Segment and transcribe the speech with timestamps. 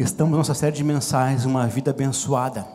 [0.00, 2.66] Estamos nossa série de mensagens, Uma Vida Abençoada.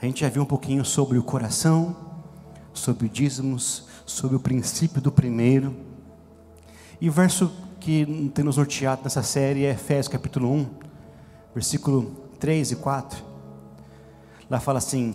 [0.00, 1.94] A gente já viu um pouquinho sobre o coração,
[2.72, 5.76] sobre dízimos, sobre o princípio do primeiro.
[6.98, 10.66] E o verso que tem nos norteado nessa série é Efésios capítulo 1,
[11.54, 13.22] versículo 3 e 4.
[14.48, 15.14] Lá fala assim: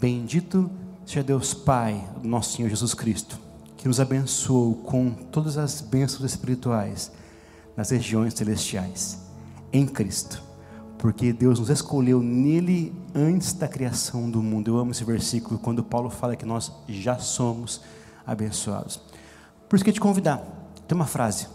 [0.00, 0.68] Bendito
[1.06, 3.38] seja Deus Pai nosso Senhor Jesus Cristo,
[3.76, 7.12] que nos abençoou com todas as bênçãos espirituais
[7.76, 9.20] nas regiões celestiais,
[9.72, 10.47] em Cristo,
[10.98, 14.68] porque Deus nos escolheu nele antes da criação do mundo.
[14.68, 17.80] Eu amo esse versículo quando Paulo fala que nós já somos
[18.26, 19.00] abençoados.
[19.68, 20.42] Por isso que eu te convidar,
[20.86, 21.46] tem uma frase.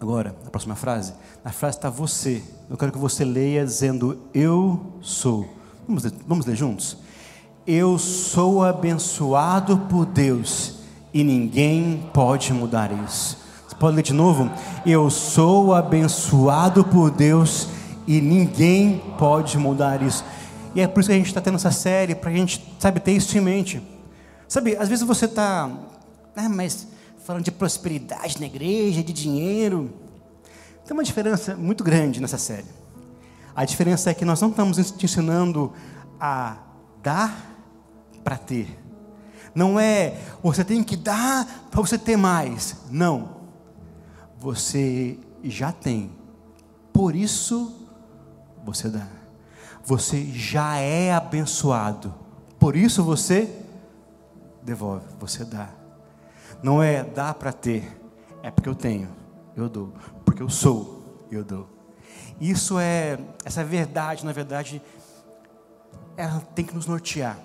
[0.00, 2.42] Agora, a próxima frase, na frase está você.
[2.68, 5.48] Eu quero que você leia dizendo: Eu sou.
[5.86, 6.98] Vamos ler, vamos ler juntos?
[7.66, 10.78] Eu sou abençoado por Deus
[11.12, 13.38] e ninguém pode mudar isso.
[13.78, 14.50] Pode ler de novo?
[14.84, 17.77] Eu sou abençoado por Deus e
[18.20, 20.24] ninguém pode mudar isso.
[20.74, 23.00] E é por isso que a gente está tendo essa série, para a gente, sabe,
[23.00, 23.82] ter isso em mente.
[24.48, 25.70] Sabe, às vezes você está,
[26.34, 26.88] ah, mas
[27.24, 29.92] falando de prosperidade na igreja, de dinheiro.
[30.86, 32.64] Tem uma diferença muito grande nessa série.
[33.54, 35.72] A diferença é que nós não estamos te ensinando
[36.18, 36.56] a
[37.02, 37.36] dar
[38.24, 38.78] para ter.
[39.54, 42.76] Não é você tem que dar para você ter mais.
[42.90, 43.36] Não
[44.38, 46.10] você já tem.
[46.92, 47.77] Por isso
[48.72, 49.06] você dá.
[49.84, 52.14] Você já é abençoado.
[52.58, 53.48] Por isso você
[54.62, 55.70] devolve, você dá.
[56.62, 58.00] Não é dar para ter,
[58.42, 59.08] é porque eu tenho,
[59.56, 59.92] eu dou.
[60.24, 61.68] Porque eu sou, eu dou.
[62.40, 64.82] Isso é, essa verdade, na verdade,
[66.16, 67.38] ela tem que nos nortear.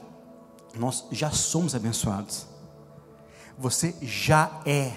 [0.75, 2.47] Nós já somos abençoados.
[3.57, 4.93] Você já é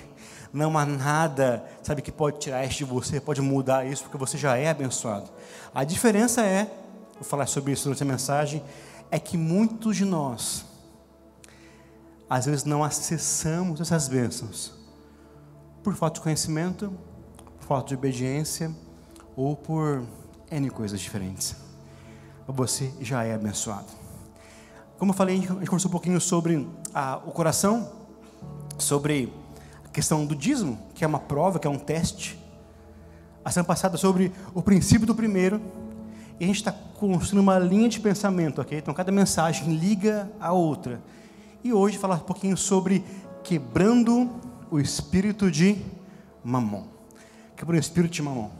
[0.56, 4.38] não há nada, sabe, que pode tirar isso de você, pode mudar isso, porque você
[4.38, 5.30] já é abençoado.
[5.77, 6.74] A diferença é,
[7.16, 8.64] vou falar sobre isso durante a mensagem,
[9.10, 10.64] é que muitos de nós,
[12.30, 14.72] às vezes não acessamos essas bênçãos,
[15.82, 16.91] por falta de conhecimento,
[17.59, 18.75] por falta de obediência,
[19.37, 20.03] ou por
[20.50, 21.54] N coisas diferentes.
[22.48, 23.93] Você já é abençoado.
[24.97, 27.93] Como eu falei, a gente conversou um pouquinho sobre ah, o coração,
[28.78, 29.31] sobre
[29.93, 32.45] questão do dízimo, que é uma prova, que é um teste.
[33.46, 35.62] A semana passada sobre o princípio do primeiro.
[36.40, 38.76] E a gente está construindo uma linha de pensamento, ok?
[38.76, 41.00] Então cada mensagem liga a outra.
[41.62, 43.04] E hoje falar um pouquinho sobre
[43.44, 44.28] quebrando
[44.68, 45.76] o espírito de
[46.42, 46.88] mamon.
[47.56, 48.50] Quebrando o espírito de mamon.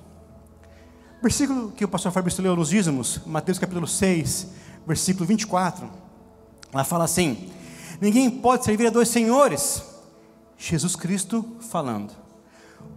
[1.21, 4.53] Versículo que o pastor Fabrício leu nos dízimos, Mateus capítulo 6,
[4.87, 5.91] versículo 24.
[6.73, 7.51] Ela fala assim:
[8.01, 9.83] Ninguém pode servir a dois senhores
[10.57, 12.26] Jesus Cristo falando.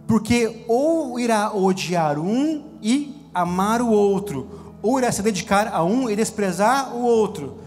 [0.06, 6.10] Porque ou irá odiar um e amar o outro, ou irá se dedicar a um
[6.10, 7.58] e desprezar o outro.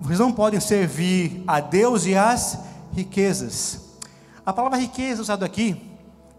[0.00, 2.58] Vocês não podem servir a Deus e às
[2.92, 3.80] riquezas.
[4.44, 5.80] A palavra riqueza usada aqui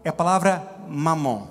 [0.04, 1.46] é a palavra mamon.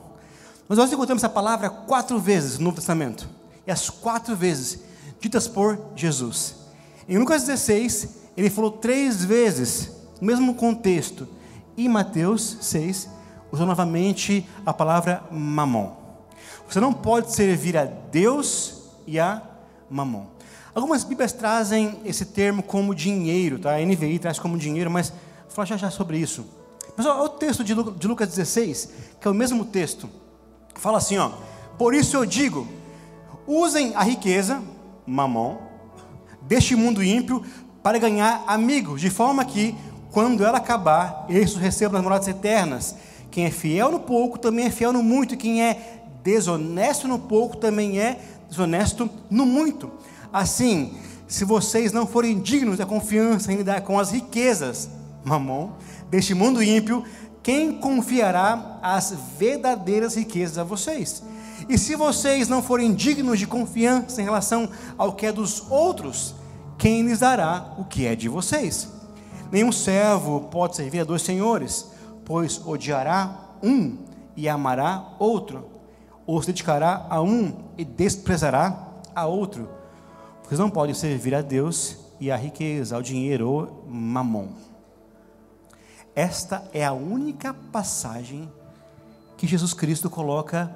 [0.68, 3.30] Mas nós encontramos essa palavra quatro vezes no Novo Testamento.
[3.68, 4.80] E as quatro vezes
[5.20, 6.56] ditas por Jesus.
[7.08, 11.28] Em Lucas 16, ele falou três vezes, no mesmo contexto,
[11.78, 13.10] e Mateus 6
[13.56, 15.92] usou novamente a palavra mamon.
[16.70, 19.42] Você não pode servir a Deus e a
[19.90, 20.26] mamon.
[20.74, 23.76] Algumas Bíblias trazem esse termo como dinheiro, tá?
[23.76, 26.46] A NVI traz como dinheiro, mas vou falar já já sobre isso.
[26.98, 28.90] Mas olha o texto de Lucas 16,
[29.20, 30.10] que é o mesmo texto.
[30.76, 31.32] Fala assim, ó:
[31.78, 32.68] Por isso eu digo,
[33.48, 34.62] usem a riqueza,
[35.06, 35.58] mamon,
[36.42, 37.44] deste mundo ímpio
[37.82, 39.76] para ganhar amigos, de forma que
[40.12, 42.96] quando ela acabar, estes recebam as moradas eternas.
[43.36, 47.58] Quem é fiel no pouco também é fiel no muito, quem é desonesto no pouco
[47.58, 48.18] também é
[48.50, 49.92] desonesto no muito.
[50.32, 50.94] Assim,
[51.28, 54.90] se vocês não forem dignos da confiança em lidar com as riquezas,
[55.26, 55.72] mamon,
[56.10, 57.04] deste mundo ímpio,
[57.44, 61.22] quem confiará as verdadeiras riquezas a vocês?
[61.68, 66.36] E se vocês não forem dignos de confiança em relação ao que é dos outros,
[66.78, 68.88] quem lhes dará o que é de vocês?
[69.52, 71.94] Nenhum servo pode servir a dois senhores,
[72.26, 73.98] pois odiará um
[74.36, 75.70] e amará outro,
[76.26, 79.70] ou se dedicará a um e desprezará a outro.
[80.44, 84.50] Vocês não podem servir a Deus e a riqueza, ao dinheiro ou mamon.
[86.16, 88.52] Esta é a única passagem
[89.38, 90.74] que Jesus Cristo coloca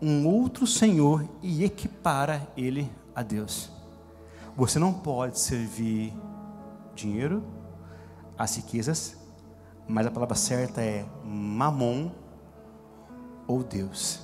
[0.00, 3.70] um outro Senhor e equipara ele a Deus.
[4.56, 6.12] Você não pode servir
[6.94, 7.42] dinheiro,
[8.38, 9.16] as riquezas,
[9.88, 12.10] mas a palavra certa é mamon
[13.46, 14.20] ou Deus.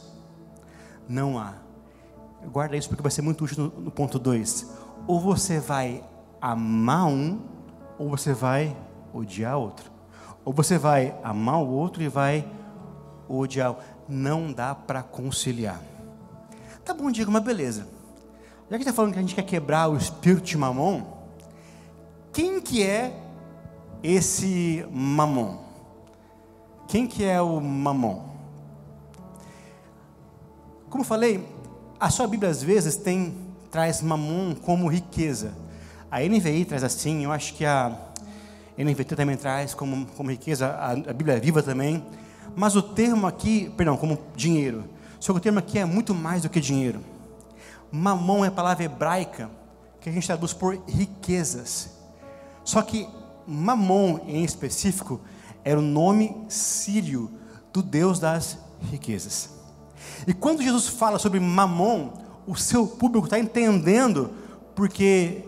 [1.09, 1.55] Não há.
[2.50, 4.67] Guarda isso porque vai ser muito útil no, no ponto 2.
[5.06, 6.03] Ou você vai
[6.41, 7.41] amar um,
[7.99, 8.76] ou você vai
[9.12, 9.91] odiar outro.
[10.44, 12.49] Ou você vai amar o outro e vai
[13.29, 13.76] odiar.
[14.09, 15.81] Não dá para conciliar.
[16.85, 17.87] Tá bom, Diego, mas beleza.
[18.69, 21.03] Já que está falando que a gente quer quebrar o espírito de mamon,
[22.32, 23.21] quem que é
[24.02, 25.58] esse mamon?
[26.88, 28.22] Quem que é o mamon?
[30.90, 31.46] Como falei,
[31.99, 33.34] a sua Bíblia às vezes tem
[33.70, 35.54] traz mamon como riqueza.
[36.10, 37.96] A NVI traz assim, eu acho que a
[38.76, 42.04] NVT também traz como, como riqueza, a, a Bíblia é viva também.
[42.54, 44.84] Mas o termo aqui, perdão, como dinheiro.
[45.19, 47.00] Só que o termo aqui é muito mais do que dinheiro.
[47.90, 49.50] Mamon é a palavra hebraica
[50.00, 51.90] que a gente traduz por riquezas.
[52.64, 53.08] Só que
[53.46, 55.20] Mamon, em específico,
[55.64, 57.30] era o nome sírio
[57.72, 58.58] do Deus das
[58.90, 59.50] riquezas.
[60.26, 62.12] E quando Jesus fala sobre Mamon,
[62.46, 64.30] o seu público está entendendo,
[64.74, 65.44] porque,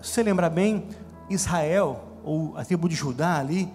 [0.00, 0.88] se você lembrar bem,
[1.28, 3.68] Israel, ou a tribo de Judá ali,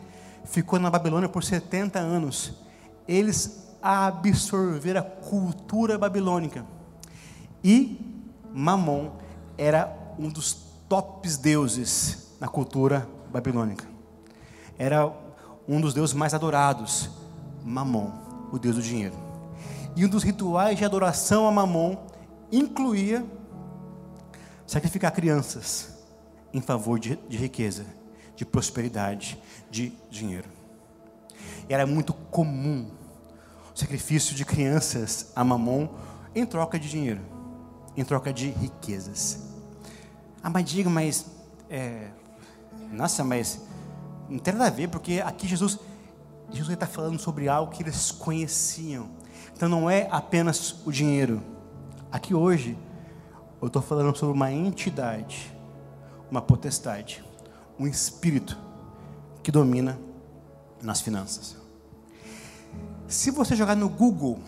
[0.43, 2.53] ficou na Babilônia por 70 anos.
[3.07, 6.65] Eles absorveram a cultura babilônica.
[7.63, 7.99] E
[8.53, 9.11] Mamon
[9.57, 10.53] era um dos
[10.89, 13.85] tops deuses na cultura babilônica.
[14.77, 15.11] Era
[15.67, 17.09] um dos deuses mais adorados,
[17.63, 18.11] Mamon,
[18.51, 19.15] o deus do dinheiro.
[19.95, 21.97] E um dos rituais de adoração a Mamon
[22.51, 23.25] incluía
[24.65, 25.97] sacrificar crianças
[26.53, 27.85] em favor de, de riqueza,
[28.35, 29.37] de prosperidade,
[29.69, 30.49] de dinheiro.
[31.69, 32.89] Era muito comum
[33.73, 35.89] o sacrifício de crianças a Mamon
[36.35, 37.21] em troca de dinheiro,
[37.95, 39.51] em troca de riquezas.
[40.43, 41.25] Ah, mas diga, mas
[41.69, 42.09] é,
[42.91, 43.61] nossa, mas
[44.29, 45.79] não tem nada a ver, porque aqui Jesus
[46.51, 49.09] Jesus está falando sobre algo que eles conheciam.
[49.55, 51.41] Então não é apenas o dinheiro.
[52.11, 52.77] Aqui hoje
[53.61, 55.55] eu estou falando sobre uma entidade,
[56.29, 57.23] uma potestade,
[57.79, 58.57] um espírito
[59.41, 59.97] que domina
[60.81, 61.55] nas finanças.
[63.07, 64.39] Se você jogar no Google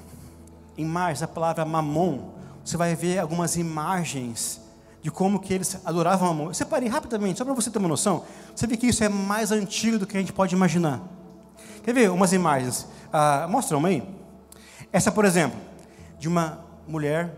[0.78, 2.32] imagens a palavra mamon,
[2.66, 4.60] você vai ver algumas imagens
[5.04, 6.48] de como que eles adoravam Mamon.
[6.48, 8.24] Eu separei rapidamente, só para você ter uma noção.
[8.56, 11.02] Você vê que isso é mais antigo do que a gente pode imaginar.
[11.84, 12.88] Quer ver umas imagens?
[13.12, 14.02] Ah, mostra uma aí.
[14.94, 15.60] Essa, por exemplo,
[16.18, 17.38] de uma mulher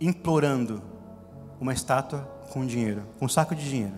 [0.00, 0.82] implorando
[1.60, 3.94] uma estátua com dinheiro, com um saco de dinheiro.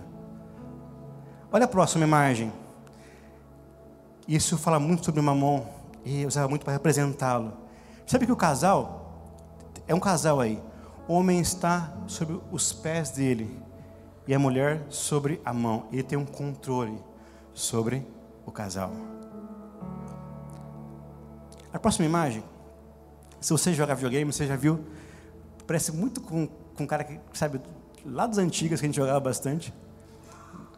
[1.53, 2.53] Olha a próxima imagem.
[4.27, 5.65] Isso fala muito sobre Mamon
[6.05, 7.53] e usava muito para representá-lo.
[8.05, 9.31] Sabe que o casal
[9.87, 10.61] é um casal aí.
[11.09, 13.63] O homem está sobre os pés dele
[14.27, 15.87] e a mulher sobre a mão.
[15.93, 16.99] Ele tem um controle
[17.55, 18.05] sobre
[18.45, 18.91] o casal.
[21.73, 22.43] A próxima imagem,
[23.41, 24.85] se você jogar videogame, você já viu,
[25.65, 27.61] parece muito com, com um cara que, sabe,
[28.05, 29.73] lá das antigas que a gente jogava bastante.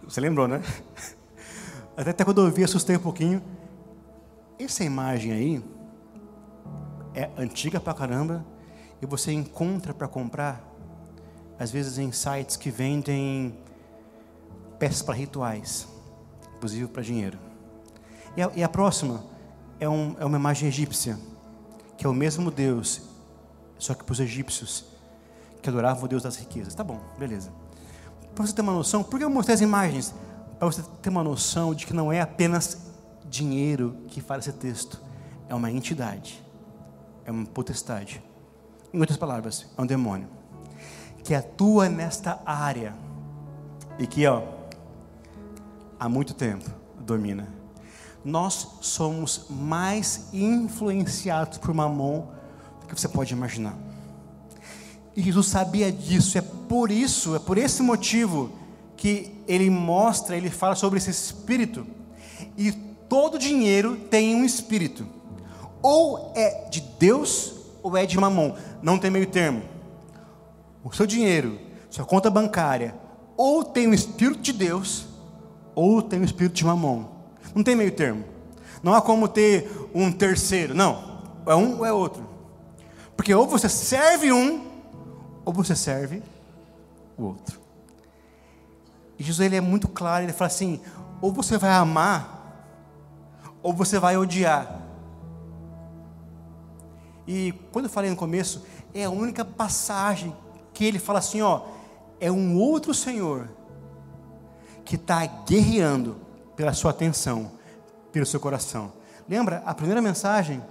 [0.04, 0.62] Você lembrou, né?
[1.96, 3.42] Até, até quando eu vi, assustei um pouquinho.
[4.56, 5.64] Essa imagem aí
[7.12, 8.46] é antiga pra caramba
[9.00, 10.62] e você encontra para comprar,
[11.58, 13.56] às vezes em sites que vendem
[14.78, 15.86] peças para rituais,
[16.56, 17.38] inclusive para dinheiro.
[18.36, 19.24] E a, e a próxima
[19.80, 21.18] é, um, é, uma imagem egípcia,
[21.96, 23.02] que é o mesmo Deus,
[23.78, 24.84] só que para os egípcios,
[25.62, 26.74] que adoravam o Deus das riquezas.
[26.74, 27.50] Tá bom, beleza.
[28.34, 30.14] Para você ter uma noção, por que eu mostrei as imagens?
[30.58, 32.86] Para você ter uma noção de que não é apenas
[33.28, 35.00] dinheiro que faz esse texto,
[35.48, 36.42] é uma entidade,
[37.24, 38.22] é uma potestade
[38.92, 40.28] em outras palavras, é um demônio
[41.28, 42.94] que atua nesta área
[43.98, 44.42] e que, ó,
[46.00, 47.46] há muito tempo domina.
[48.24, 52.26] Nós somos mais influenciados por Mamon
[52.80, 53.76] do que você pode imaginar.
[55.14, 58.50] E Jesus sabia disso, é por isso, é por esse motivo
[58.96, 61.86] que ele mostra, ele fala sobre esse espírito.
[62.56, 62.72] E
[63.08, 65.06] todo dinheiro tem um espírito.
[65.82, 67.57] Ou é de Deus
[67.88, 69.62] ou é de Mamon não tem meio termo.
[70.84, 71.58] O seu dinheiro,
[71.90, 72.94] sua conta bancária,
[73.36, 75.06] ou tem o Espírito de Deus,
[75.74, 77.04] ou tem o Espírito de Mamon.
[77.54, 78.24] Não tem meio termo.
[78.82, 80.74] Não há como ter um terceiro.
[80.74, 81.18] Não.
[81.46, 82.28] É um ou é outro.
[83.16, 84.66] Porque ou você serve um,
[85.44, 86.22] ou você serve
[87.16, 87.60] o outro.
[89.18, 90.80] E Jesus ele é muito claro, ele fala assim:
[91.20, 92.38] ou você vai amar,
[93.62, 94.87] ou você vai odiar.
[97.28, 100.34] E quando eu falei no começo, é a única passagem
[100.72, 101.60] que ele fala assim: ó,
[102.18, 103.50] é um outro Senhor
[104.82, 106.16] que está guerreando
[106.56, 107.52] pela sua atenção,
[108.10, 108.90] pelo seu coração.
[109.28, 109.62] Lembra?
[109.66, 110.64] A primeira mensagem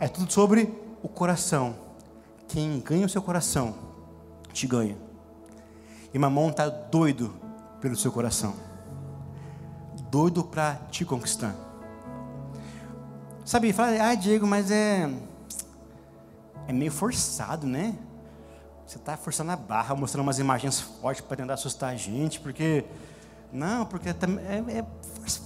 [0.00, 1.76] é tudo sobre o coração,
[2.48, 3.72] quem ganha o seu coração,
[4.52, 4.98] te ganha.
[6.12, 7.32] E Mamon está doido
[7.80, 8.54] pelo seu coração.
[10.10, 11.54] Doido para te conquistar.
[13.44, 15.08] Sabe, fala, ah, Diego, mas é.
[16.72, 17.94] É meio forçado, né?
[18.86, 22.86] Você está forçando a barra, mostrando umas imagens fortes para tentar assustar a gente, porque.
[23.52, 24.84] Não, porque é, é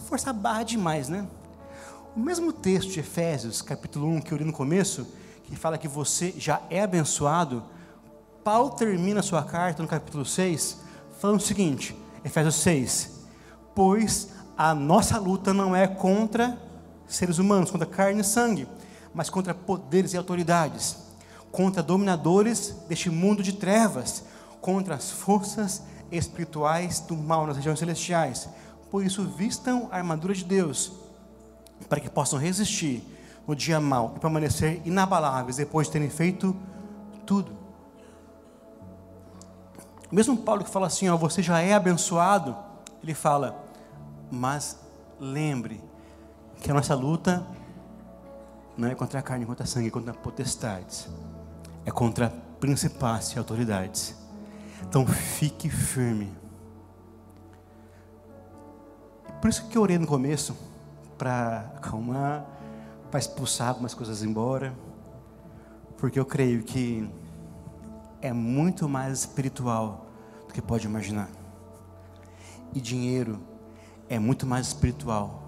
[0.08, 1.26] forçar a barra demais, né?
[2.14, 5.04] O mesmo texto de Efésios, capítulo 1, que eu li no começo,
[5.42, 7.64] que fala que você já é abençoado,
[8.44, 10.78] Paulo termina sua carta no capítulo 6,
[11.18, 13.26] falando o seguinte, Efésios 6,
[13.74, 16.56] pois a nossa luta não é contra
[17.08, 18.68] seres humanos, contra carne e sangue,
[19.12, 21.05] mas contra poderes e autoridades,
[21.56, 24.24] contra dominadores deste mundo de trevas,
[24.60, 25.82] contra as forças
[26.12, 28.46] espirituais do mal nas regiões celestiais.
[28.90, 30.92] Por isso, vistam a armadura de Deus,
[31.88, 33.02] para que possam resistir
[33.48, 36.54] no dia mau e permanecer inabaláveis depois de terem feito
[37.24, 37.56] tudo.
[40.12, 42.54] Mesmo Paulo que fala assim, ó, você já é abençoado,
[43.02, 43.64] ele fala,
[44.30, 44.78] mas
[45.18, 45.82] lembre
[46.60, 47.46] que a nossa luta
[48.76, 51.08] não é contra a carne, contra a sangue, contra potestades,
[51.86, 52.28] é contra
[52.58, 54.16] principais e autoridades.
[54.82, 56.36] Então fique firme.
[59.40, 60.56] Por isso que eu orei no começo,
[61.16, 62.44] para acalmar,
[63.10, 64.74] para expulsar algumas coisas embora,
[65.96, 67.08] porque eu creio que
[68.20, 70.06] é muito mais espiritual
[70.48, 71.28] do que pode imaginar.
[72.74, 73.38] E dinheiro
[74.08, 75.42] é muito mais espiritual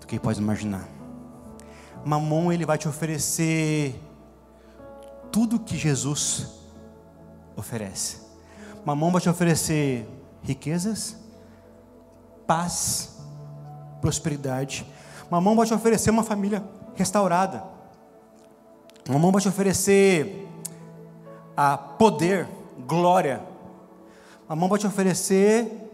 [0.00, 0.88] do que pode imaginar.
[2.04, 4.00] Mamon ele vai te oferecer
[5.30, 6.48] tudo que Jesus
[7.56, 8.18] oferece.
[8.84, 10.08] Mamon vai te oferecer
[10.42, 11.16] riquezas,
[12.46, 13.18] paz,
[14.00, 14.86] prosperidade.
[15.30, 17.64] Mamon vai te oferecer uma família restaurada.
[19.08, 20.48] Mamon vai te oferecer
[21.56, 22.48] a poder,
[22.86, 23.42] glória.
[24.48, 25.90] Mamon vai te oferecer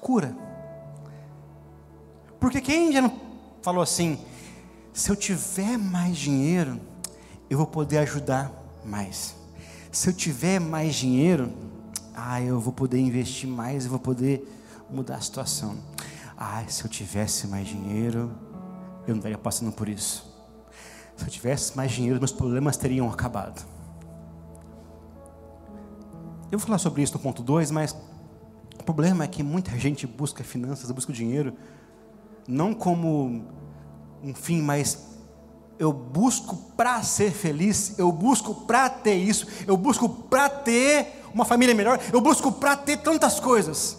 [0.00, 0.36] cura.
[2.38, 3.12] Porque quem já não
[3.62, 4.18] falou assim,
[4.92, 6.80] se eu tiver mais dinheiro,
[7.48, 8.52] eu vou poder ajudar
[8.84, 9.34] mais.
[9.90, 11.52] Se eu tiver mais dinheiro,
[12.14, 14.46] ah, eu vou poder investir mais, eu vou poder
[14.90, 15.76] mudar a situação.
[16.36, 18.30] Ah, se eu tivesse mais dinheiro,
[19.06, 20.26] eu não estaria passando por isso.
[21.16, 23.66] Se eu tivesse mais dinheiro, meus problemas teriam acabado.
[26.50, 27.96] Eu vou falar sobre isso no ponto 2, mas
[28.78, 31.54] o problema é que muita gente busca finanças, busca dinheiro,
[32.46, 33.44] não como
[34.22, 35.17] um fim, mas
[35.78, 41.44] eu busco para ser feliz, eu busco para ter isso, eu busco para ter uma
[41.44, 43.96] família melhor, eu busco para ter tantas coisas.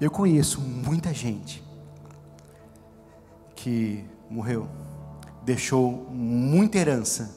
[0.00, 1.62] Eu conheço muita gente
[3.54, 4.68] que morreu,
[5.44, 7.36] deixou muita herança,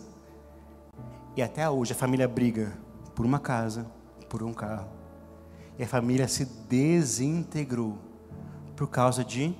[1.35, 2.73] e até hoje a família briga
[3.13, 3.85] por uma casa,
[4.27, 4.87] por um carro,
[5.77, 7.97] e a família se desintegrou
[8.75, 9.53] por causa de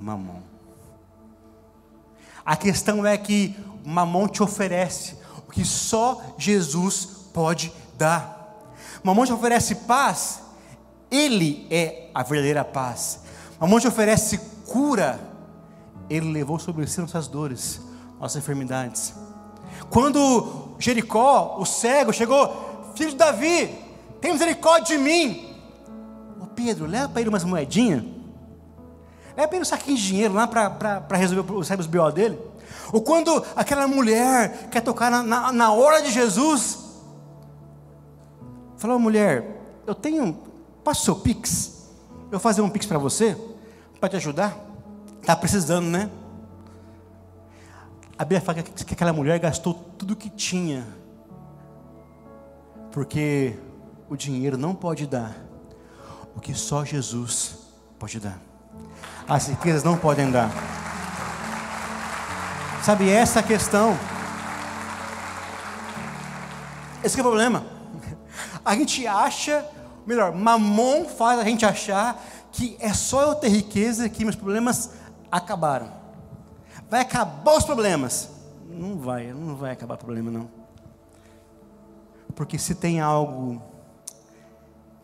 [0.00, 0.55] mamão.
[2.46, 8.70] A questão é que mamão te oferece o que só Jesus pode dar.
[9.02, 10.40] Mamão te oferece paz,
[11.10, 13.20] ele é a verdadeira paz.
[13.60, 15.18] Mamão te oferece cura,
[16.08, 17.80] ele levou sobre si nossas dores,
[18.20, 19.12] nossas enfermidades.
[19.90, 23.74] Quando Jericó, o cego, chegou, filho de Davi,
[24.20, 25.56] tem misericórdia de mim.
[26.40, 28.15] Ô Pedro, leva para ele umas moedinhas.
[29.36, 32.38] Para ele um saquinho de dinheiro lá para resolver os os BO dele.
[32.92, 36.78] Ou quando aquela mulher quer tocar na, na, na hora de Jesus.
[38.78, 40.38] Falou, mulher, eu tenho.
[40.82, 41.90] Passa o seu Pix.
[42.24, 43.36] Eu vou fazer um Pix para você.
[44.00, 44.56] Para te ajudar.
[45.20, 46.10] Está precisando, né?
[48.18, 50.86] A Bíblia fala que aquela mulher gastou tudo que tinha.
[52.90, 53.54] Porque
[54.08, 55.36] o dinheiro não pode dar
[56.34, 57.58] o que só Jesus
[57.98, 58.40] pode dar.
[59.28, 60.50] As riquezas não podem dar.
[62.84, 63.98] Sabe, essa questão.
[67.02, 67.64] Esse é o problema.
[68.64, 69.66] A gente acha,
[70.06, 72.20] melhor, mamon faz a gente achar
[72.52, 74.90] que é só eu ter riqueza que meus problemas
[75.30, 75.90] acabaram.
[76.88, 78.30] Vai acabar os problemas.
[78.68, 80.48] Não vai, não vai acabar o problema não.
[82.34, 83.60] Porque se tem algo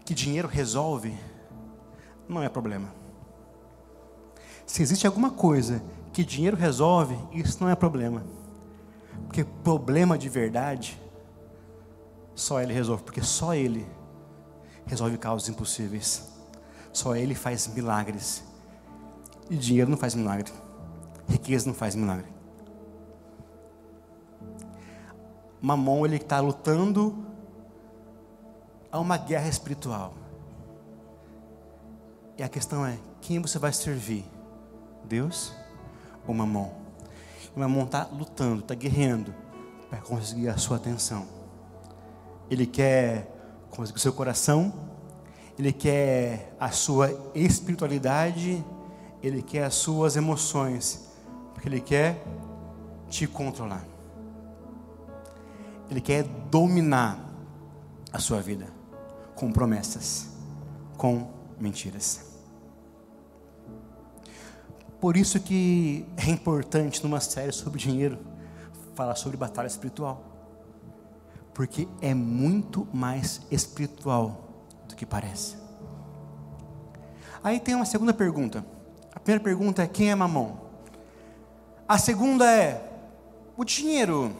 [0.04, 1.18] que dinheiro resolve,
[2.28, 3.01] não é problema.
[4.72, 5.82] Se existe alguma coisa
[6.14, 8.24] que dinheiro resolve, isso não é problema.
[9.26, 10.98] Porque problema de verdade,
[12.34, 13.86] só Ele resolve, porque só Ele
[14.86, 16.26] resolve causas impossíveis.
[16.90, 18.42] Só Ele faz milagres.
[19.50, 20.50] E dinheiro não faz milagre.
[21.28, 22.32] Riqueza não faz milagre.
[25.60, 27.26] Mamon ele está lutando
[28.90, 30.14] a uma guerra espiritual.
[32.38, 34.31] E a questão é: quem você vai servir?
[35.04, 35.52] Deus
[36.26, 36.70] ou Mamon?
[37.54, 39.34] E Mamon está lutando, está guerreando
[39.90, 41.26] para conseguir a sua atenção.
[42.50, 43.30] Ele quer
[43.70, 44.72] conseguir o seu coração,
[45.58, 48.64] ele quer a sua espiritualidade,
[49.22, 51.08] ele quer as suas emoções,
[51.52, 52.24] porque ele quer
[53.08, 53.84] te controlar.
[55.90, 57.18] Ele quer dominar
[58.10, 58.66] a sua vida
[59.34, 60.28] com promessas,
[60.96, 61.30] com
[61.60, 62.31] mentiras.
[65.02, 68.20] Por isso que é importante numa série sobre dinheiro
[68.94, 70.22] falar sobre batalha espiritual.
[71.52, 74.48] Porque é muito mais espiritual
[74.88, 75.56] do que parece.
[77.42, 78.64] Aí tem uma segunda pergunta.
[79.12, 80.60] A primeira pergunta é: quem é mamão?
[81.88, 82.88] A segunda é:
[83.56, 84.32] o dinheiro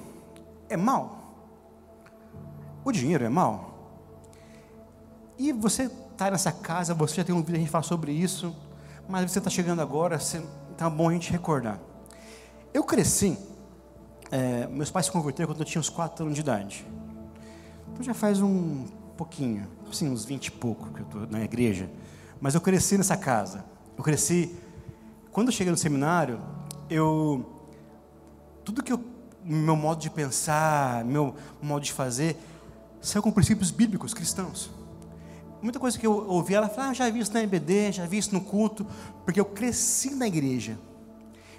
[0.68, 1.34] é mal?
[2.84, 3.98] O dinheiro é mal?
[5.36, 8.54] E você está nessa casa, você já tem ouvido a gente falar sobre isso,
[9.12, 10.42] mas você está chegando agora, você,
[10.74, 11.78] tá bom a gente recordar.
[12.72, 13.36] Eu cresci,
[14.30, 16.86] é, meus pais se converteram quando eu tinha uns 4 anos de idade.
[17.92, 21.90] Então já faz um pouquinho, assim, uns 20 e pouco que eu estou na igreja.
[22.40, 23.66] Mas eu cresci nessa casa.
[23.98, 24.56] Eu cresci.
[25.30, 26.40] Quando eu cheguei no seminário,
[26.88, 27.44] eu.
[28.64, 29.04] Tudo que eu.
[29.44, 32.38] Meu modo de pensar, meu modo de fazer,
[32.98, 34.70] saiu com princípios bíblicos cristãos.
[35.62, 38.18] Muita coisa que eu ouvi, ela falava, ah, já vi isso na EBD, já vi
[38.18, 38.86] isso no culto,
[39.24, 40.78] porque eu cresci na igreja.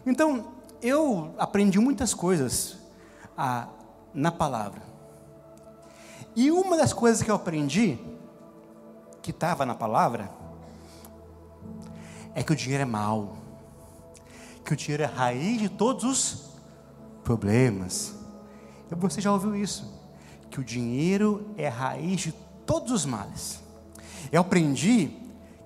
[0.06, 2.78] Então, eu aprendi muitas coisas
[3.38, 3.70] ah,
[4.14, 4.82] na palavra.
[6.36, 7.98] E uma das coisas que eu aprendi,
[9.22, 10.30] que estava na palavra,
[12.36, 13.38] é que o dinheiro é mau,
[14.66, 16.50] que o dinheiro é a raiz de todos os
[17.24, 18.14] problemas.
[18.92, 20.04] Você já ouviu isso?
[20.54, 22.32] que o dinheiro é a raiz de
[22.64, 23.63] todos os males.
[24.34, 25.12] Eu aprendi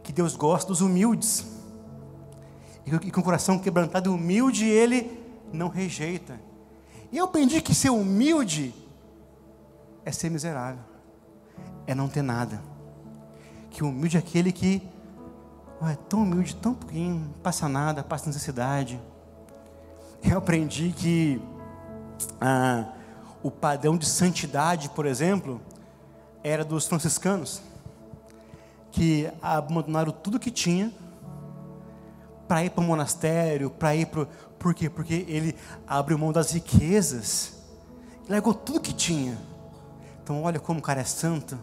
[0.04, 1.46] que Deus gosta dos humildes.
[2.86, 6.38] E com o coração quebrantado e humilde, Ele não rejeita.
[7.10, 8.76] E eu aprendi que ser humilde
[10.04, 10.84] é ser miserável,
[11.86, 12.62] é não ter nada.
[13.70, 14.82] Que humilde é aquele que
[15.84, 19.00] é tão humilde, tão pouquinho, passa nada, passa necessidade.
[20.22, 21.42] Eu aprendi que
[22.42, 22.92] ah,
[23.42, 25.62] o padrão de santidade, por exemplo,
[26.44, 27.62] era dos franciscanos,
[28.98, 30.92] que abandonaram tudo que tinha
[32.48, 34.26] para ir para o monastério, para ir para.
[34.58, 34.90] Por quê?
[34.90, 35.56] Porque ele
[35.86, 37.60] abriu mão das riquezas,
[38.28, 39.38] largou tudo que tinha.
[40.24, 41.60] Então, olha como o cara é santo,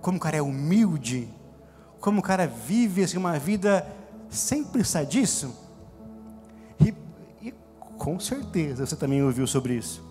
[0.00, 1.28] como o cara é humilde,
[2.00, 3.86] como o cara vive assim, uma vida
[4.30, 5.54] sem precisar disso.
[6.80, 6.94] E,
[7.42, 7.52] e
[7.98, 10.02] com certeza você também ouviu sobre isso.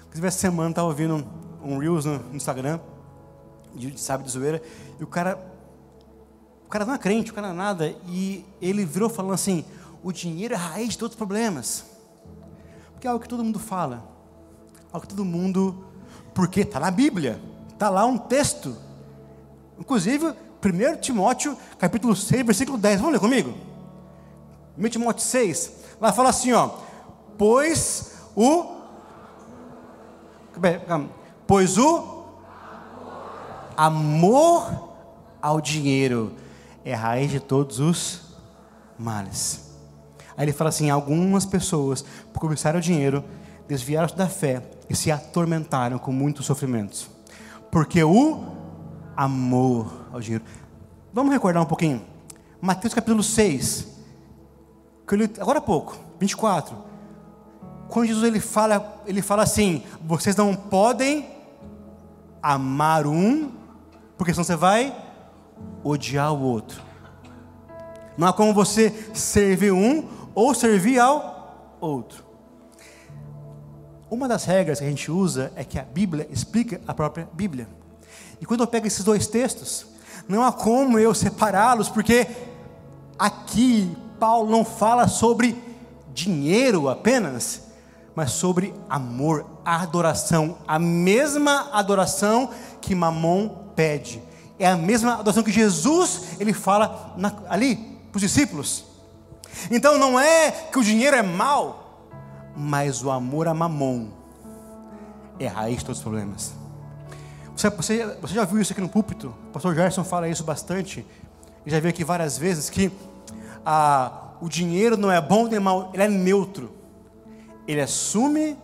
[0.00, 1.24] Inclusive, essa semana estava ouvindo
[1.62, 2.80] um, Reels no, Instagram,
[3.72, 4.60] de, sábado de zoeira,
[4.98, 5.54] e o cara,
[6.66, 9.64] o cara não é crente, o cara não é nada, e ele virou falando assim:
[10.02, 11.84] o dinheiro é a raiz de todos os problemas.
[12.92, 14.04] Porque é algo que todo mundo fala,
[14.92, 15.84] algo que todo mundo.
[16.34, 17.40] Porque está na Bíblia,
[17.72, 18.76] está lá um texto.
[19.78, 22.98] Inclusive, 1 Timóteo, capítulo 6, versículo 10.
[22.98, 23.54] Vamos ler comigo?
[24.76, 26.70] 1 Timóteo 6, lá fala assim: ó,
[27.38, 28.76] pois o
[31.46, 32.24] Pois o
[33.76, 34.94] amor
[35.40, 36.32] ao dinheiro
[36.86, 38.22] é a raiz de todos os
[38.98, 39.76] males.
[40.36, 43.22] Aí ele fala assim: algumas pessoas, por cobiçar o dinheiro,
[43.68, 47.10] desviaram-se da fé e se atormentaram com muitos sofrimentos.
[47.70, 48.44] Porque o
[49.16, 50.44] amor ao dinheiro.
[51.12, 52.02] Vamos recordar um pouquinho.
[52.60, 53.94] Mateus capítulo 6.
[55.38, 56.86] Agora há pouco, 24
[57.88, 61.28] quando Jesus ele fala, ele fala assim: vocês não podem
[62.42, 63.52] amar um,
[64.16, 64.94] porque senão você vai
[65.82, 66.82] odiar o outro.
[68.16, 72.24] Não há como você servir um ou servir ao outro.
[74.10, 77.68] Uma das regras que a gente usa é que a Bíblia explica a própria Bíblia.
[78.40, 79.86] E quando eu pego esses dois textos,
[80.28, 82.26] não há como eu separá-los, porque
[83.18, 85.60] aqui Paulo não fala sobre
[86.14, 87.62] dinheiro apenas,
[88.14, 94.22] mas sobre amor, adoração, a mesma adoração que Mamon pede.
[94.58, 97.76] É a mesma adoração que Jesus ele fala na, ali
[98.10, 98.84] para os discípulos.
[99.70, 102.08] Então não é que o dinheiro é mal,
[102.56, 104.08] mas o amor a Mamon
[105.38, 106.54] é a raiz de todos os problemas.
[107.54, 109.34] Você, você, você já viu isso aqui no púlpito?
[109.48, 111.06] O pastor Gerson fala isso bastante.
[111.64, 112.92] E já viu aqui várias vezes que
[113.64, 116.76] ah, o dinheiro não é bom nem mal, ele é neutro
[117.66, 118.56] ele assume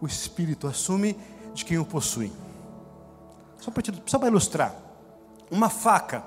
[0.00, 1.16] o espírito, assume
[1.54, 2.32] de quem o possui.
[4.06, 4.74] Só para ilustrar,
[5.50, 6.22] uma faca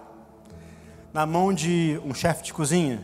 [1.14, 3.02] na mão de um chefe de cozinha,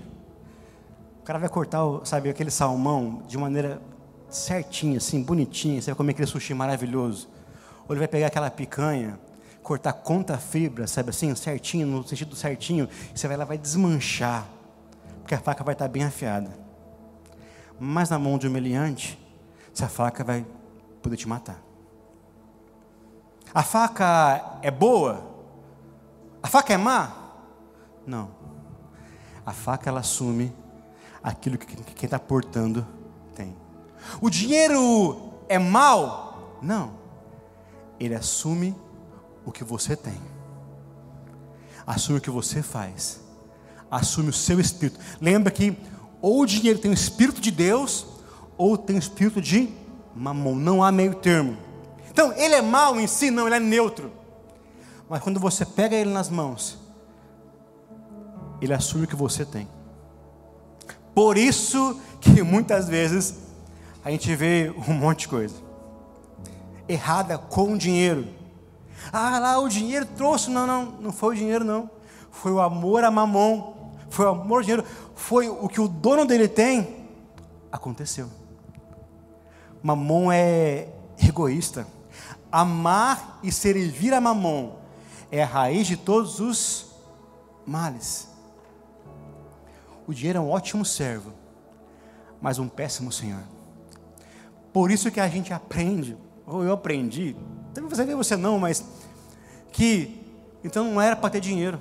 [1.21, 3.81] o cara vai cortar, sabe, aquele salmão de maneira
[4.29, 7.29] certinha, assim, bonitinha, você vai comer aquele sushi maravilhoso.
[7.87, 9.19] Ou ele vai pegar aquela picanha,
[9.61, 14.47] cortar contra a fibra, sabe assim, certinho, no sentido certinho, você vai lá vai desmanchar,
[15.21, 16.49] porque a faca vai estar bem afiada.
[17.79, 19.19] Mas na mão de um meliante,
[19.73, 20.45] essa faca vai
[21.01, 21.61] poder te matar.
[23.53, 25.28] A faca é boa?
[26.41, 27.11] A faca é má?
[28.05, 28.31] Não.
[29.45, 30.53] A faca ela assume
[31.23, 32.85] aquilo que quem está portando
[33.35, 33.55] tem.
[34.21, 36.59] O dinheiro é mal?
[36.61, 36.93] Não.
[37.99, 38.75] Ele assume
[39.45, 40.19] o que você tem.
[41.85, 43.19] Assume o que você faz.
[43.89, 44.99] Assume o seu espírito.
[45.19, 45.75] Lembra que
[46.21, 48.05] ou o dinheiro tem o espírito de Deus,
[48.57, 49.69] ou tem o espírito de
[50.15, 50.55] mamon.
[50.55, 51.57] Não há meio termo.
[52.11, 53.31] Então, ele é mau em si?
[53.31, 54.11] Não, ele é neutro.
[55.09, 56.77] Mas quando você pega ele nas mãos,
[58.61, 59.67] ele assume o que você tem.
[61.15, 63.35] Por isso que muitas vezes
[64.05, 65.55] a gente vê um monte de coisa
[66.87, 68.27] errada com o dinheiro.
[69.11, 70.49] Ah, lá o dinheiro trouxe.
[70.49, 71.89] Não, não, não foi o dinheiro, não.
[72.31, 73.75] Foi o amor a mamon.
[74.09, 74.83] Foi o amor ao dinheiro.
[75.15, 77.07] Foi o que o dono dele tem.
[77.71, 78.29] Aconteceu.
[79.81, 80.89] Mamon é
[81.21, 81.87] egoísta.
[82.51, 84.78] Amar e servir a mamon
[85.31, 86.87] é a raiz de todos os
[87.65, 88.27] males.
[90.07, 91.33] O dinheiro é um ótimo servo,
[92.41, 93.43] mas um péssimo senhor.
[94.73, 97.35] Por isso que a gente aprende, ou eu aprendi,
[97.73, 98.83] talvez você você não, mas
[99.71, 100.19] que
[100.63, 101.79] então não era para ter dinheiro,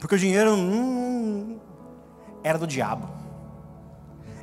[0.00, 1.58] porque o dinheiro hum,
[2.42, 3.08] era do diabo,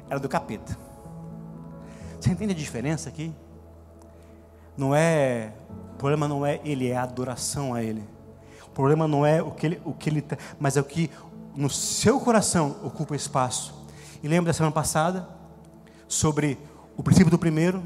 [0.10, 0.78] era do capeta.
[2.20, 3.34] Você entende a diferença aqui?
[4.78, 5.54] Não é,
[5.96, 8.04] o problema não é ele, é a adoração a ele.
[8.68, 10.26] O problema não é o que ele, o que ele,
[10.60, 11.10] mas é o que
[11.56, 13.74] no seu coração ocupa espaço.
[14.22, 15.26] E lembra da semana passada
[16.06, 16.60] sobre
[16.98, 17.82] o princípio do primeiro?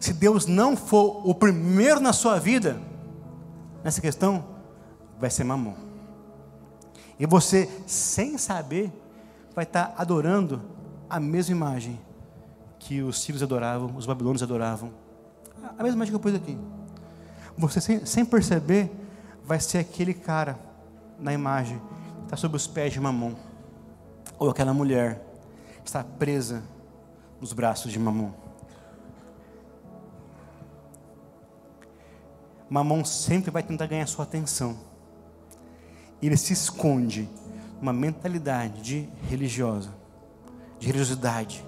[0.00, 2.80] Se Deus não for o primeiro na sua vida,
[3.84, 4.44] nessa questão,
[5.20, 5.76] vai ser mamão.
[7.16, 8.92] E você, sem saber,
[9.54, 10.60] vai estar adorando
[11.08, 12.00] a mesma imagem
[12.80, 14.90] que os sírios adoravam, os babilônios adoravam.
[15.78, 16.58] A mesma imagem que eu pus aqui.
[17.60, 18.90] Você, sem, sem perceber,
[19.44, 20.58] vai ser aquele cara
[21.18, 21.78] na imagem
[22.24, 23.34] está sob os pés de Mamon.
[24.38, 25.22] Ou aquela mulher
[25.84, 26.62] está presa
[27.38, 28.30] nos braços de Mamon.
[32.70, 34.78] Mamon sempre vai tentar ganhar sua atenção.
[36.22, 37.28] Ele se esconde
[37.78, 39.90] numa mentalidade de religiosa,
[40.78, 41.62] de religiosidade.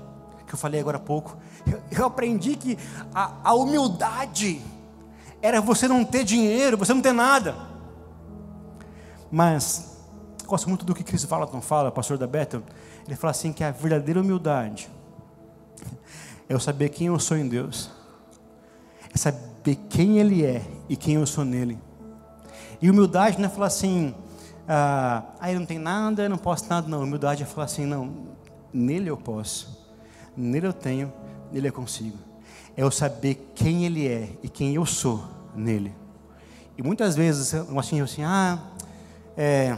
[0.46, 1.36] Que eu falei agora há pouco.
[1.66, 2.78] Eu, eu aprendi que
[3.12, 4.62] a, a humildade
[5.42, 7.56] era você não ter dinheiro, você não ter nada.
[9.30, 9.98] Mas
[10.46, 12.62] gosto muito do que Chris Valaton fala, pastor da Bethel.
[13.06, 14.88] Ele fala assim que a verdadeira humildade
[16.48, 17.90] é eu saber quem eu sou em Deus,
[19.12, 21.78] é saber quem Ele é e quem eu sou nele.
[22.80, 24.14] E humildade não é falar assim,
[24.68, 27.02] ah, eu não tenho nada, eu não posso nada, não.
[27.02, 28.28] Humildade é falar assim, não,
[28.72, 29.90] nele eu posso,
[30.36, 31.12] nele eu tenho,
[31.50, 32.18] nele eu consigo.
[32.76, 35.94] É eu saber quem Ele é e quem eu sou nele.
[36.76, 38.58] E muitas vezes, assim, assim ah,
[39.36, 39.76] é,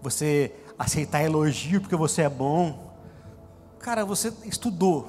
[0.00, 2.94] você aceitar elogio porque você é bom.
[3.78, 5.08] Cara, você estudou,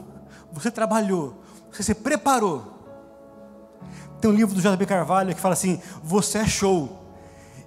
[0.52, 2.78] você trabalhou, você se preparou.
[4.20, 7.04] Tem um livro do JB Carvalho que fala assim: você é show.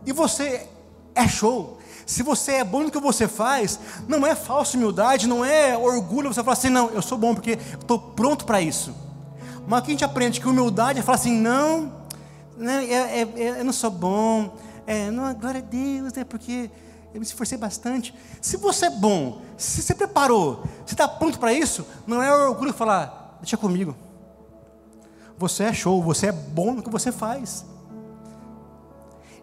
[0.04, 0.68] E você
[1.14, 1.78] é show.
[2.10, 6.34] Se você é bom no que você faz, não é falsa humildade, não é orgulho
[6.34, 8.92] você falar assim, não, eu sou bom porque estou pronto para isso.
[9.64, 11.92] Mas aqui a gente aprende que humildade é falar assim, não,
[12.56, 14.56] né, é, é, é, eu não sou bom,
[14.88, 16.68] é, não, glória a Deus, é porque
[17.14, 18.12] eu me esforcei bastante.
[18.42, 22.72] Se você é bom, se você preparou, se está pronto para isso, não é orgulho
[22.72, 23.94] falar, deixa comigo.
[25.38, 27.64] Você é show, você é bom no que você faz.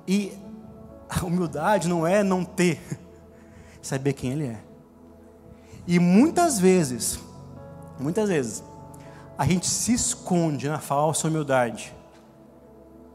[0.05, 0.37] E
[1.09, 2.81] a humildade não é não ter,
[3.81, 4.63] saber quem ele é.
[5.85, 7.19] E muitas vezes,
[7.99, 8.63] muitas vezes,
[9.37, 11.93] a gente se esconde na falsa humildade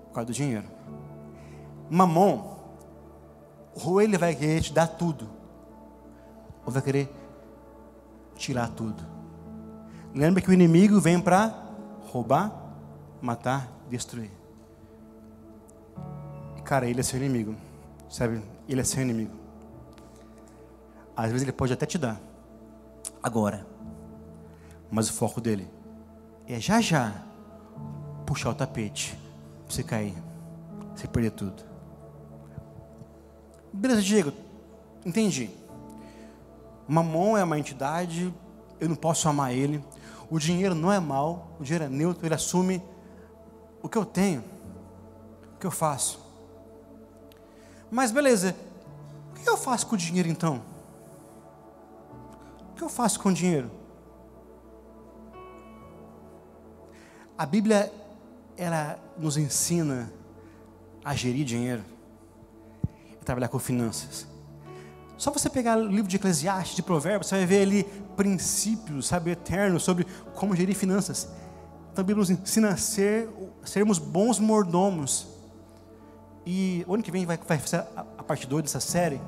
[0.09, 0.67] por causa do dinheiro.
[1.91, 2.53] Mamon
[3.75, 5.29] ou ele vai querer te dar tudo,
[6.65, 7.11] ou vai querer
[8.37, 9.03] tirar tudo.
[10.15, 11.55] Lembra que o inimigo vem para
[12.11, 12.53] roubar,
[13.21, 14.31] matar, destruir.
[16.65, 17.55] Cara, ele é seu inimigo,
[18.13, 18.43] sabe?
[18.69, 19.33] Ele é seu inimigo.
[21.17, 22.21] Às vezes ele pode até te dar,
[23.23, 23.67] agora,
[24.91, 25.69] mas o foco dele
[26.47, 27.23] é já já
[28.27, 29.19] puxar o tapete
[29.69, 30.15] você cair,
[30.95, 31.63] você perder tudo.
[33.73, 34.33] Beleza, Diego,
[35.05, 35.51] entendi.
[36.87, 38.33] Mamon é uma entidade,
[38.79, 39.83] eu não posso amar ele.
[40.29, 42.83] O dinheiro não é mal, o dinheiro é neutro, ele assume
[43.83, 44.45] o que eu tenho,
[45.55, 46.22] o que eu faço.
[47.93, 48.57] Mas beleza,
[49.31, 50.63] o que eu faço com o dinheiro então?
[52.71, 53.71] O que eu faço com o dinheiro?
[57.37, 57.93] A Bíblia,
[58.57, 60.11] ela nos ensina
[61.05, 61.85] a gerir dinheiro,
[63.21, 64.27] a trabalhar com finanças.
[65.19, 67.85] Só você pegar o livro de Eclesiastes, de Provérbios, você vai ver ali
[68.17, 71.29] princípios, sabe, eternos sobre como gerir finanças.
[71.93, 73.29] Então a Bíblia nos ensina a ser,
[73.67, 75.32] sermos bons mordomos.
[76.45, 79.21] E o ano que vem vai, vai ser a, a parte 2 dessa série,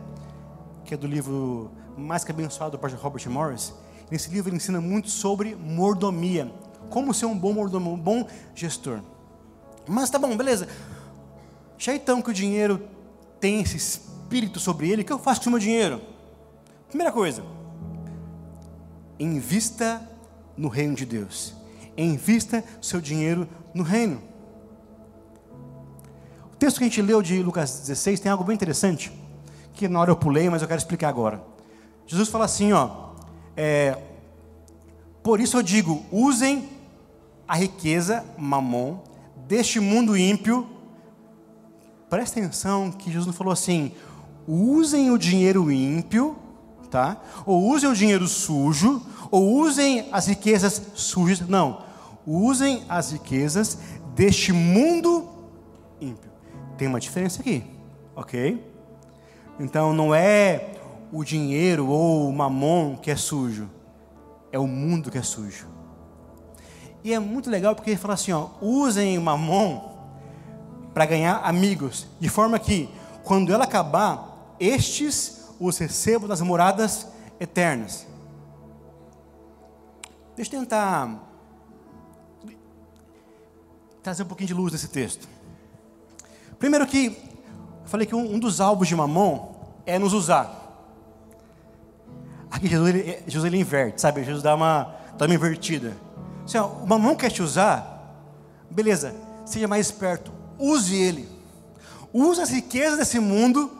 [0.85, 3.72] que é do livro Mais que Abençoado do Robert Morris.
[4.11, 6.53] Nesse livro ele ensina muito sobre mordomia.
[6.90, 9.00] Como ser um bom mordomo, um bom gestor.
[9.87, 10.68] Mas tá bom, beleza.
[11.79, 12.88] Já então que o dinheiro
[13.40, 16.00] tem esse espírito sobre ele, o que eu faço com o meu dinheiro?
[16.88, 17.44] Primeira coisa,
[19.18, 20.09] invista
[20.57, 21.55] no reino de Deus.
[21.96, 24.22] Invista seu dinheiro no reino.
[26.64, 29.12] Texto que a gente leu de Lucas 16 tem algo bem interessante,
[29.74, 31.44] que na hora eu pulei, mas eu quero explicar agora.
[32.07, 33.11] Jesus fala assim, ó,
[33.55, 33.98] é,
[35.22, 36.70] por isso eu digo, usem
[37.46, 38.96] a riqueza, mamon,
[39.46, 40.66] deste mundo ímpio.
[42.09, 43.92] Presta atenção que Jesus não falou assim,
[44.48, 46.35] usem o dinheiro ímpio,
[46.90, 47.20] tá?
[47.44, 51.46] Ou usem o dinheiro sujo, ou usem as riquezas sujas.
[51.46, 51.83] Não.
[52.27, 53.77] Usem as riquezas
[54.14, 55.33] deste mundo.
[56.76, 57.64] Tem uma diferença aqui,
[58.16, 58.72] ok?
[59.58, 60.74] Então não é
[61.12, 63.70] o dinheiro ou o mamon que é sujo,
[64.50, 65.68] é o mundo que é sujo.
[67.04, 69.92] E é muito legal porque ele fala assim: ó, usem o mamon
[70.92, 72.88] para ganhar amigos, de forma que
[73.22, 77.08] quando ela acabar, estes os recebo nas moradas
[77.38, 78.06] eternas.
[80.37, 81.22] Deixa eu tentar
[84.02, 85.28] trazer um pouquinho de luz nesse texto.
[86.64, 87.14] Primeiro que, eu
[87.85, 90.50] falei que um, dos alvos de Mamon é nos usar.
[92.50, 94.24] Aqui Jesus ele, Jesus, ele inverte, sabe?
[94.24, 95.94] Jesus dá uma, dá uma invertida.
[96.42, 98.18] Assim, ó, o Mamon quer te usar,
[98.70, 101.29] beleza, seja mais esperto, use ele.
[102.14, 103.70] Use as riquezas desse mundo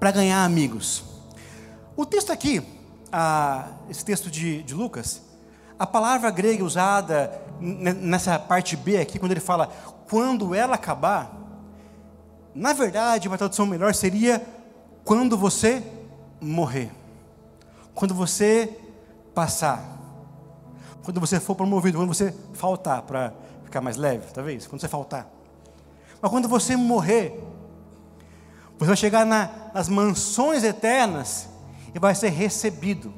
[0.00, 1.04] para ganhar amigos.
[1.96, 2.60] O texto aqui,
[3.12, 5.22] ah, esse texto de, de Lucas,
[5.78, 9.68] a palavra grega usada nessa parte B aqui, quando ele fala
[10.08, 11.45] quando ela acabar,
[12.56, 14.42] na verdade, uma tradução melhor seria
[15.04, 15.84] quando você
[16.40, 16.90] morrer,
[17.94, 18.80] quando você
[19.34, 19.84] passar,
[21.04, 25.28] quando você for promovido, quando você faltar, para ficar mais leve, talvez, quando você faltar.
[26.20, 27.38] Mas quando você morrer,
[28.78, 31.50] você vai chegar na, nas mansões eternas
[31.94, 33.12] e vai ser recebido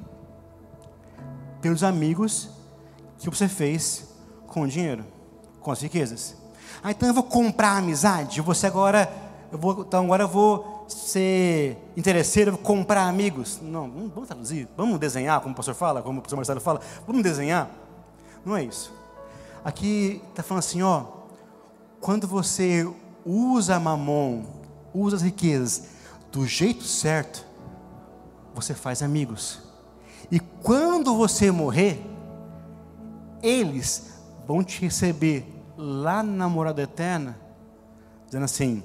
[1.61, 2.51] pelos amigos
[3.19, 4.09] que você fez
[4.49, 5.05] com o dinheiro,
[5.61, 6.35] com as riquezas.
[6.83, 8.41] Ah, então eu vou comprar amizade.
[8.41, 13.59] Você agora, eu vou, então agora eu vou ser interesseiro, vou comprar amigos.
[13.63, 17.23] Não, vamos traduzir, vamos desenhar, como o pastor fala, como o pastor Marcelo fala, vamos
[17.23, 17.71] desenhar.
[18.45, 18.93] Não é isso.
[19.65, 21.05] Aqui está falando assim, ó,
[22.01, 22.89] quando você
[23.25, 24.59] usa mamon
[24.95, 25.89] usa as riquezas
[26.33, 27.45] do jeito certo,
[28.55, 29.61] você faz amigos.
[30.31, 32.05] E quando você morrer,
[33.43, 34.13] eles
[34.47, 37.39] vão te receber lá na morada eterna,
[38.27, 38.83] dizendo assim: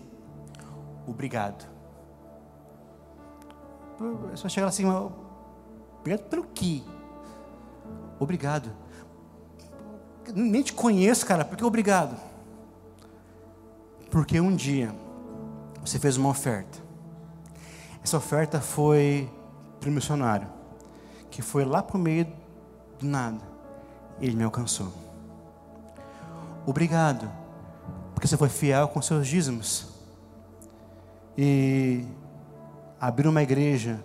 [1.08, 1.68] obrigado.
[4.36, 6.82] Só chegar assim, obrigado pelo quê?
[8.20, 8.72] Obrigado.
[10.34, 12.16] Nem te conheço, cara, por que obrigado?
[14.10, 14.94] Porque um dia
[15.82, 16.80] você fez uma oferta.
[18.04, 19.30] Essa oferta foi
[19.80, 20.48] para o missionário,
[21.30, 22.28] que foi lá para o meio
[23.00, 23.42] do nada.
[24.20, 24.92] Ele me alcançou.
[26.66, 27.30] Obrigado,
[28.14, 29.93] porque você foi fiel com seus dízimos.
[31.38, 32.06] E
[33.00, 34.04] abriu uma igreja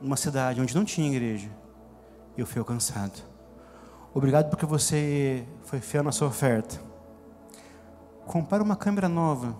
[0.00, 1.48] numa cidade onde não tinha igreja.
[2.36, 3.22] Eu fui alcançado.
[4.12, 6.80] Obrigado porque você foi fiel na sua oferta.
[8.26, 9.56] Compare uma câmera nova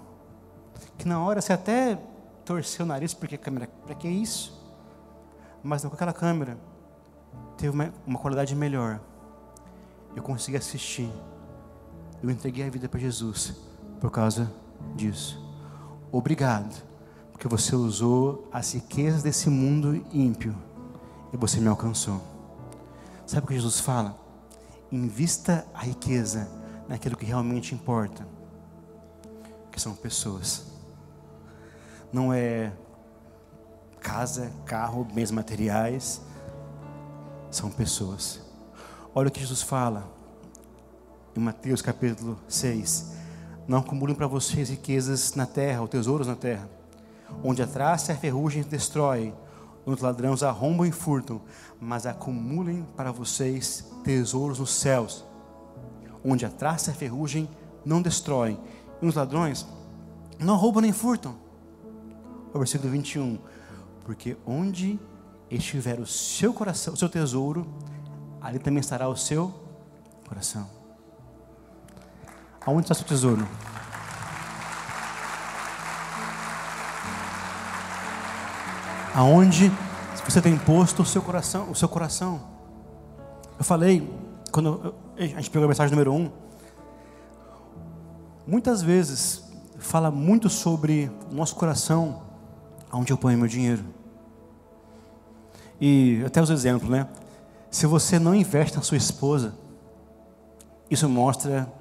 [0.98, 1.98] que na hora você até
[2.44, 4.64] torceu o nariz, porque câmera, para que isso?
[5.62, 6.56] Mas não com aquela câmera,
[7.56, 9.00] teve uma, uma qualidade melhor.
[10.14, 11.10] Eu consegui assistir.
[12.22, 13.54] Eu entreguei a vida para Jesus
[14.00, 14.50] por causa
[14.94, 15.45] disso.
[16.16, 16.82] Obrigado,
[17.32, 20.56] porque você usou as riquezas desse mundo ímpio
[21.32, 22.20] e você me alcançou.
[23.26, 24.26] Sabe o que Jesus fala?
[24.90, 26.48] invista a riqueza
[26.88, 28.26] naquilo que realmente importa,
[29.70, 30.66] que são pessoas.
[32.12, 32.72] Não é
[34.00, 36.20] casa, carro, bens materiais,
[37.50, 38.40] são pessoas.
[39.14, 40.08] Olha o que Jesus fala
[41.34, 43.16] em Mateus capítulo 6.
[43.66, 46.68] Não acumulem para vocês riquezas na terra, ou tesouros na terra,
[47.42, 49.34] onde a traça e a ferrugem destrói,
[49.84, 51.40] onde os ladrões arrombam e furtam,
[51.80, 55.24] mas acumulem para vocês tesouros nos céus,
[56.24, 57.48] onde a traça e a ferrugem
[57.84, 58.58] não destroem,
[59.00, 59.66] e os ladrões
[60.38, 61.36] não roubam nem furtam.
[62.52, 63.38] O versículo 21.
[64.04, 64.98] Porque onde
[65.50, 67.66] estiver o seu coração, o seu tesouro,
[68.40, 69.52] ali também estará o seu
[70.26, 70.75] coração.
[72.66, 73.46] Aonde está seu tesouro?
[79.14, 79.72] Aonde
[80.24, 82.40] você tem posto o seu coração, o seu coração?
[83.56, 84.12] Eu falei
[84.50, 86.30] quando a gente pegou a mensagem número um,
[88.46, 89.44] muitas vezes
[89.78, 92.22] fala muito sobre o nosso coração,
[92.90, 93.84] aonde eu ponho meu dinheiro.
[95.80, 97.06] E até os exemplos, né?
[97.70, 99.54] Se você não investe na sua esposa,
[100.90, 101.72] isso mostra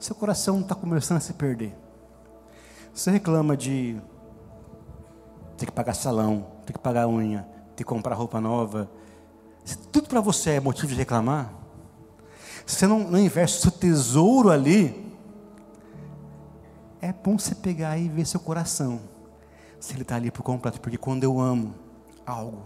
[0.00, 1.76] seu coração está começando a se perder.
[2.92, 4.00] Você reclama de
[5.58, 8.90] ter que pagar salão, ter que pagar unha, ter que comprar roupa nova.
[9.62, 11.52] Se tudo para você é motivo de reclamar,
[12.64, 15.14] se você não, não investe o seu tesouro ali,
[17.02, 19.00] é bom você pegar e ver seu coração,
[19.78, 20.80] se ele está ali por completo.
[20.80, 21.74] Porque quando eu amo
[22.24, 22.62] algo,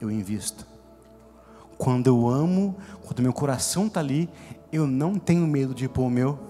[0.00, 0.66] eu invisto.
[1.76, 4.30] Quando eu amo, quando meu coração está ali,
[4.72, 6.49] eu não tenho medo de pôr o meu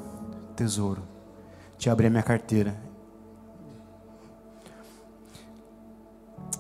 [0.51, 1.03] tesouro,
[1.79, 2.77] de abrir a minha carteira.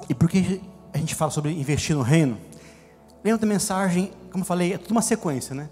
[0.08, 0.60] E por que
[0.92, 2.36] a gente fala sobre investir no reino?
[3.22, 5.68] Lembra da mensagem, como eu falei, é tudo uma sequência, né?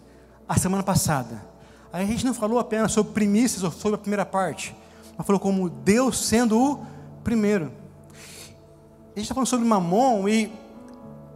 [0.49, 1.45] A semana passada.
[1.93, 4.77] Aí a gente não falou apenas sobre primícias ou sobre a primeira parte,
[5.17, 6.87] mas falou como Deus sendo o
[7.25, 7.73] primeiro.
[8.15, 10.53] A gente está falando sobre mamon e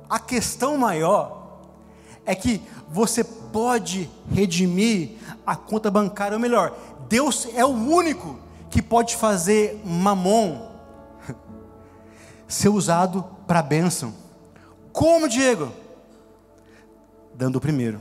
[0.08, 1.41] a questão maior
[2.24, 5.12] é que você pode redimir
[5.46, 6.76] a conta bancária, ou melhor,
[7.08, 8.38] Deus é o único
[8.70, 10.68] que pode fazer mamon
[12.48, 14.14] ser usado para bênção.
[14.92, 15.72] Como, Diego?
[17.34, 18.00] Dando o primeiro.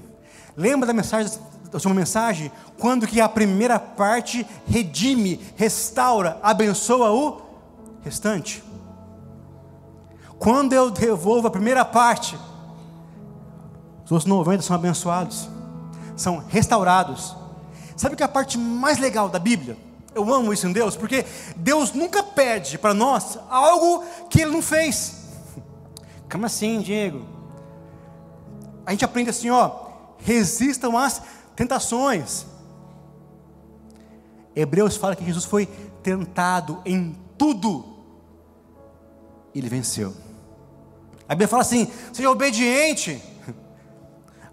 [0.56, 1.32] Lembra da mensagem,
[1.72, 2.52] da sua mensagem?
[2.78, 7.42] Quando que a primeira parte redime, restaura, abençoa o
[8.04, 8.64] restante.
[10.38, 12.38] Quando eu devolvo a primeira parte,
[14.12, 15.48] os outros 90 são abençoados,
[16.18, 17.34] são restaurados.
[17.96, 19.78] Sabe que é a parte mais legal da Bíblia?
[20.14, 24.62] Eu amo isso em Deus, porque Deus nunca pede para nós algo que Ele não
[24.62, 25.16] fez.
[26.30, 27.26] Como assim, Diego?
[28.86, 29.72] A gente aprende assim, ó,
[30.18, 31.22] resistam às
[31.56, 32.46] tentações.
[34.54, 35.68] Hebreus fala que Jesus foi
[36.04, 37.86] tentado em tudo,
[39.56, 40.14] ele venceu.
[41.30, 43.31] A Bíblia fala assim: seja obediente.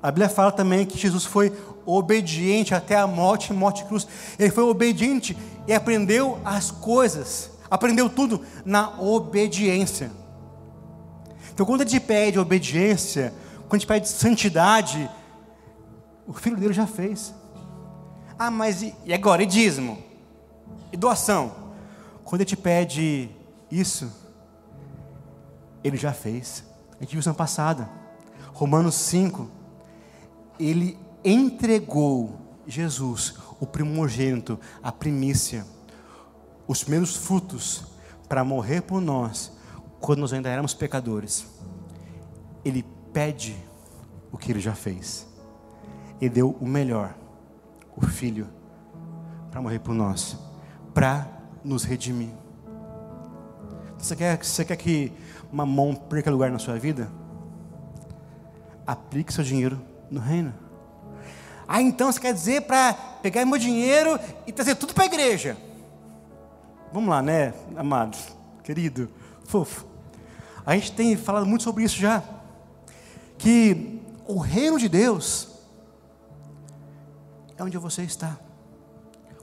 [0.03, 1.53] A Bíblia fala também que Jesus foi
[1.85, 4.07] obediente até a morte, morte cruz.
[4.39, 10.11] Ele foi obediente e aprendeu as coisas, aprendeu tudo na obediência.
[11.53, 13.35] Então, quando a gente pede obediência,
[13.69, 15.11] quando a gente pede santidade,
[16.27, 17.35] o filho dele já fez.
[18.39, 19.43] Ah, mas e, e agora?
[19.43, 19.99] E dízimo?
[20.93, 21.53] E doação?
[22.23, 23.31] Quando a gente pede
[23.71, 24.13] isso,
[25.83, 26.63] ele já fez.
[27.01, 27.89] A gente viu semana passada.
[28.53, 29.58] Romanos 5.
[30.59, 35.64] Ele entregou Jesus, o primogênito, a primícia,
[36.66, 37.87] os primeiros frutos,
[38.29, 39.53] para morrer por nós,
[40.01, 41.47] quando nós ainda éramos pecadores.
[42.64, 43.57] Ele pede
[44.31, 45.27] o que ele já fez.
[46.21, 47.16] Ele deu o melhor,
[47.97, 48.47] o filho,
[49.51, 50.37] para morrer por nós,
[50.92, 51.27] para
[51.64, 52.31] nos redimir.
[53.97, 55.12] Você quer, você quer que
[55.51, 57.11] mamão perca lugar na sua vida?
[58.87, 59.81] Aplique seu dinheiro
[60.11, 60.54] no reino.
[61.67, 65.56] Ah, então você quer dizer para pegar meu dinheiro e trazer tudo para a igreja?
[66.92, 68.17] Vamos lá, né, amado,
[68.63, 69.11] querido,
[69.44, 69.87] fofo.
[70.65, 72.23] A gente tem falado muito sobre isso já.
[73.37, 75.48] Que o reino de Deus
[77.56, 78.38] é onde você está.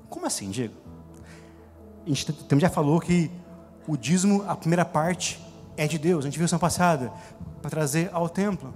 [0.09, 0.75] Como assim, Diego?
[2.05, 3.31] A gente já falou que
[3.87, 5.39] o dízimo, a primeira parte,
[5.77, 6.25] é de Deus.
[6.25, 7.11] A gente viu semana passada,
[7.61, 8.73] para trazer ao templo.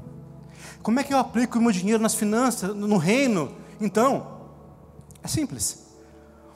[0.82, 3.56] Como é que eu aplico o meu dinheiro nas finanças, no reino?
[3.80, 4.40] Então,
[5.24, 5.88] é simples.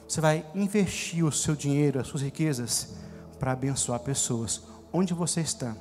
[0.07, 2.95] Você vai investir o seu dinheiro, as suas riquezas,
[3.39, 4.61] para abençoar pessoas.
[4.91, 5.75] Onde você está?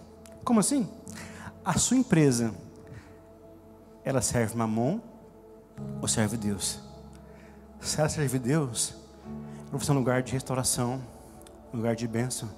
[0.45, 0.89] Como assim?
[1.65, 2.55] A sua empresa,
[4.05, 5.01] ela serve mamon
[6.01, 6.81] ou serve Deus?
[7.81, 8.95] Se ela serve Deus,
[9.61, 11.03] ela vai ser um lugar de restauração,
[11.73, 12.49] um lugar de bênção,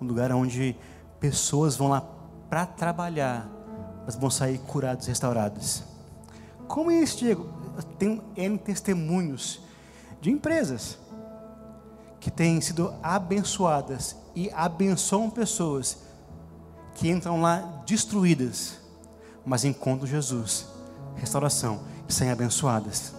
[0.00, 0.76] um lugar onde
[1.18, 2.00] pessoas vão lá
[2.48, 3.48] para trabalhar,
[4.04, 5.82] mas vão sair curadas, restauradas.
[6.66, 7.48] Como é isso, Diego?
[7.76, 9.60] Eu tenho N testemunhos
[10.20, 10.98] de empresas
[12.20, 15.98] que têm sido abençoadas e abençoam pessoas
[16.94, 18.78] que entram lá destruídas,
[19.44, 20.66] mas encontram Jesus,
[21.16, 23.14] restauração, e saem abençoadas.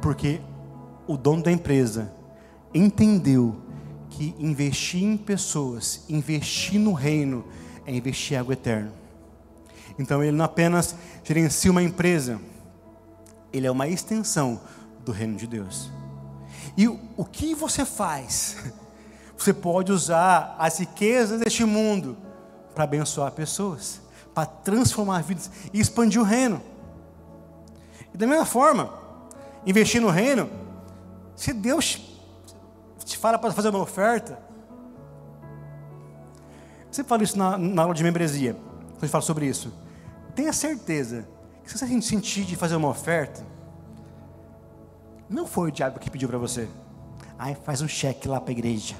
[0.00, 0.40] Porque
[1.06, 2.12] o dono da empresa
[2.74, 3.56] entendeu
[4.10, 7.44] que investir em pessoas, investir no reino,
[7.86, 8.92] é investir em algo eterno.
[9.98, 12.40] Então ele não apenas gerencia uma empresa,
[13.52, 14.60] ele é uma extensão
[15.04, 15.90] do reino de Deus.
[16.76, 18.56] E o que você faz?
[19.36, 22.16] Você pode usar as riquezas deste mundo
[22.72, 24.00] para abençoar pessoas,
[24.32, 26.62] para transformar vidas e expandir o reino.
[28.14, 28.94] E da mesma forma,
[29.66, 30.48] investir no reino,
[31.34, 32.00] se Deus
[33.04, 34.38] te fala para fazer uma oferta,
[36.88, 39.72] você fala isso na, na aula de membresia, quando a gente fala sobre isso.
[40.34, 41.26] Tenha certeza
[41.62, 43.44] que se você sentir de fazer uma oferta,
[45.28, 46.68] não foi o diabo que pediu para você.
[47.38, 48.94] Ai, faz um cheque lá para a igreja.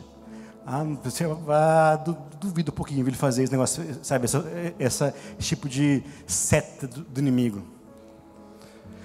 [0.65, 1.97] Ah, você, ah,
[2.41, 4.27] duvido um pouquinho ele fazer esse negócio, sabe,
[4.79, 7.63] essa esse tipo de seta do, do, inimigo.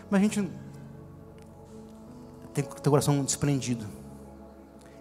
[0.10, 0.52] Mas a gente
[2.54, 3.86] tem que ter o coração desprendido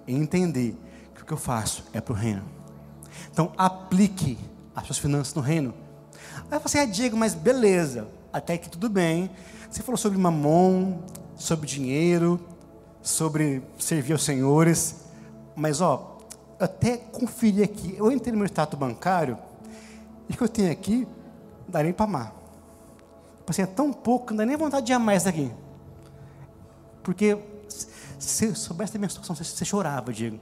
[0.07, 0.77] e entender
[1.15, 2.43] que o que eu faço é para o reino.
[3.31, 4.39] Então, aplique
[4.75, 5.75] as suas finanças no reino.
[6.51, 9.31] Aí você, ah, Diego, mas beleza, até que tudo bem.
[9.71, 10.99] Você falou sobre mamon,
[11.37, 12.41] sobre dinheiro,
[13.03, 14.97] sobre servir aos senhores,
[15.55, 16.19] mas ó,
[16.59, 19.39] até conferi aqui, eu entrei no meu status bancário,
[20.29, 21.07] e o que eu tenho aqui,
[21.65, 22.35] não dá nem para amar.
[23.39, 25.53] Tipo assim, é tão pouco, não dá nem vontade de amar isso aqui.
[27.03, 27.39] Porque
[28.19, 30.41] se soubesse da minha situação, você, chorava, Diego.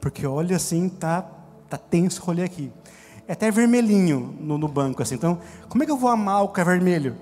[0.00, 1.22] Porque olha assim, tá,
[1.68, 2.72] tá tenso o rolê aqui.
[3.26, 5.14] É até vermelhinho no, no banco, assim.
[5.14, 7.16] Então, como é que eu vou amar o que é vermelho?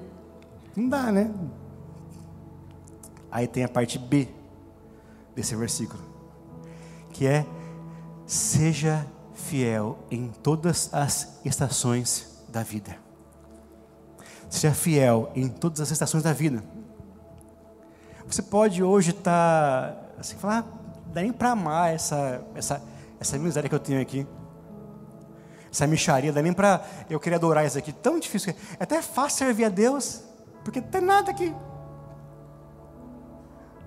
[0.76, 1.32] Não dá, né?
[3.30, 4.28] Aí tem a parte B
[5.34, 6.02] desse versículo,
[7.10, 7.46] que é:
[8.26, 12.96] seja fiel em todas as estações da vida.
[14.50, 16.62] Seja fiel em todas as estações da vida.
[18.26, 20.64] Você pode hoje estar tá, assim, falar, ah,
[21.12, 22.82] dá nem para amar essa, essa,
[23.18, 24.26] essa miséria que eu tenho aqui.
[25.72, 27.92] Essa micharia, nem para eu querer adorar isso aqui.
[27.92, 28.54] Tão difícil.
[28.78, 30.20] É até fácil servir a Deus,
[30.62, 31.54] porque não tem nada aqui.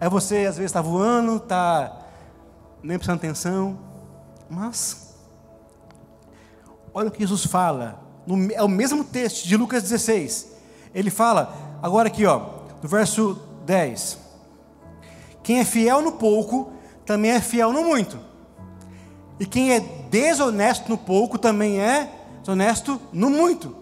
[0.02, 1.96] Aí você às vezes está voando, está
[2.82, 3.80] nem prestando atenção,
[4.50, 5.16] mas
[6.94, 10.54] olha o que Jesus fala, no, é o mesmo texto de Lucas 16.
[10.94, 12.50] Ele fala, agora aqui, ó,
[12.82, 14.18] no verso 10:
[15.44, 16.74] Quem é fiel no pouco,
[17.06, 18.20] também é fiel no muito.
[19.40, 22.10] E quem é desonesto no pouco, também é
[22.40, 23.76] desonesto no muito.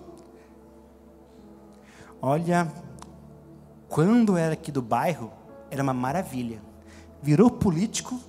[2.21, 2.71] Olha,
[3.87, 5.31] quando era aqui do bairro,
[5.69, 6.61] era uma maravilha.
[7.21, 8.19] Virou político,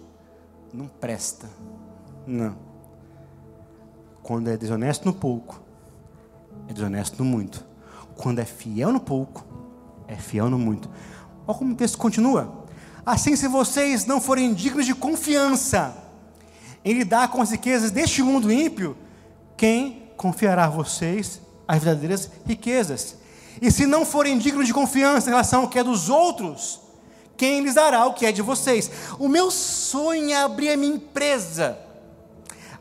[0.72, 1.48] não presta.
[2.26, 2.56] Não.
[4.22, 5.62] Quando é desonesto no pouco,
[6.68, 7.64] é desonesto no muito.
[8.16, 9.44] Quando é fiel no pouco,
[10.06, 10.90] é fiel no muito.
[11.46, 12.64] Olha como o texto continua.
[13.04, 16.03] Assim, se vocês não forem dignos de confiança
[16.84, 18.96] em lidar com as riquezas deste mundo ímpio,
[19.56, 23.16] quem confiará a vocês as verdadeiras riquezas?
[23.60, 26.80] E se não forem dignos de confiança em relação ao que é dos outros,
[27.36, 28.90] quem lhes dará o que é de vocês?
[29.18, 31.78] O meu sonho é abrir a minha empresa.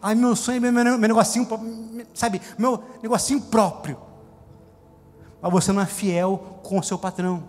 [0.02, 1.48] Ai, meu sonho é meu, meu negocinho,
[2.14, 3.98] sabe, meu negocinho próprio.
[5.42, 7.44] Mas você não é fiel com o seu patrão.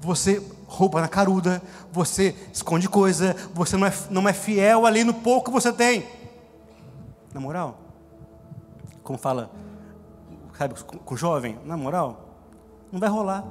[0.00, 1.62] Você rouba na caruda,
[1.92, 6.06] você esconde coisa, você não é, não é fiel ali no pouco que você tem.
[7.32, 7.78] Na moral,
[9.02, 9.50] como fala,
[10.56, 12.28] sabe, com, com jovem, na moral,
[12.92, 13.44] não vai rolar.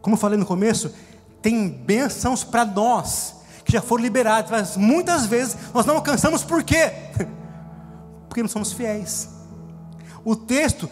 [0.00, 0.94] Como eu falei no começo,
[1.42, 6.62] tem bênçãos para nós que já foram liberados, mas muitas vezes nós não alcançamos por
[6.62, 6.92] quê?
[8.28, 9.28] Porque não somos fiéis.
[10.24, 10.88] O texto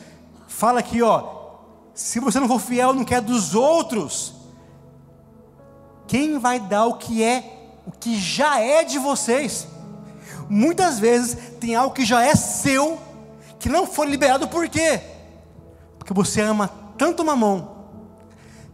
[0.47, 1.38] fala aqui, ó,
[1.99, 4.33] se você não for fiel no que é dos outros,
[6.07, 9.67] quem vai dar o que é, o que já é de vocês?
[10.49, 13.01] Muitas vezes tem algo que já é seu,
[13.59, 15.01] que não foi liberado por quê?
[15.99, 17.89] Porque você ama tanto mamão,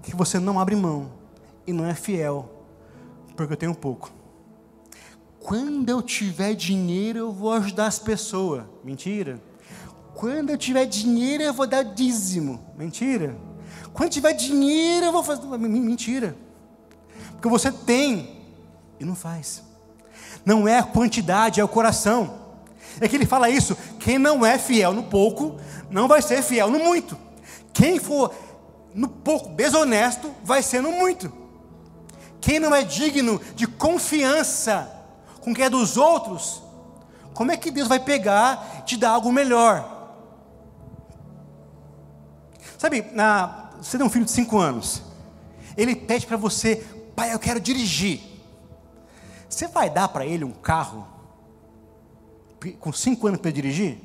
[0.03, 1.11] que você não abre mão
[1.66, 2.47] e não é fiel,
[3.35, 4.12] porque eu tenho pouco.
[5.41, 8.64] Quando eu tiver dinheiro, eu vou ajudar as pessoas.
[8.85, 9.41] Mentira.
[10.14, 12.64] Quando eu tiver dinheiro, eu vou dar dízimo.
[12.76, 13.36] Mentira.
[13.92, 15.46] Quando tiver dinheiro, eu vou fazer.
[15.58, 16.36] Mentira.
[17.32, 18.42] Porque você tem
[18.98, 19.62] e não faz.
[20.44, 22.42] Não é a quantidade, é o coração.
[23.00, 25.56] É que ele fala isso: quem não é fiel no pouco,
[25.90, 27.16] não vai ser fiel no muito.
[27.72, 28.32] Quem for
[28.94, 31.32] no pouco desonesto, vai ser no muito.
[32.40, 34.90] Quem não é digno de confiança
[35.40, 36.62] com o que é dos outros,
[37.32, 39.93] como é que Deus vai pegar e te dar algo melhor?
[42.85, 45.03] Sabe, na, você tem um filho de 5 anos,
[45.74, 48.20] ele pede para você, pai, eu quero dirigir.
[49.49, 51.09] Você vai dar para ele um carro
[52.80, 53.99] com 5 anos para dirigir?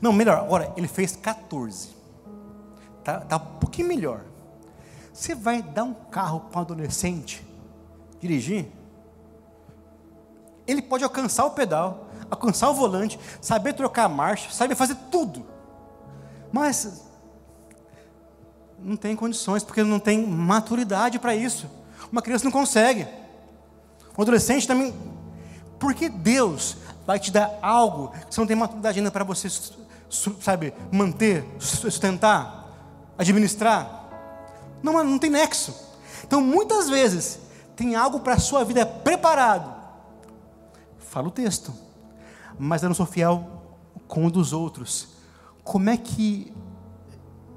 [0.00, 1.90] Não, melhor, agora, ele fez 14.
[3.00, 4.24] Está tá um pouquinho melhor.
[5.12, 7.46] Você vai dar um carro para um adolescente
[8.18, 8.72] dirigir?
[10.66, 15.44] Ele pode alcançar o pedal, alcançar o volante, saber trocar a marcha, saber fazer tudo.
[16.50, 17.05] Mas
[18.86, 21.68] não tem condições, porque não tem maturidade para isso.
[22.10, 23.04] Uma criança não consegue.
[24.16, 24.94] Um adolescente também.
[25.76, 29.48] Por que Deus vai te dar algo que você não tem maturidade ainda para você,
[30.40, 34.08] sabe, manter, sustentar, administrar?
[34.80, 35.74] Não, não tem nexo.
[36.22, 37.40] Então, muitas vezes,
[37.74, 39.74] tem algo para a sua vida preparado.
[40.96, 41.74] Fala o texto.
[42.56, 43.64] Mas eu não sou fiel
[44.06, 45.08] com o dos outros.
[45.64, 46.54] Como é que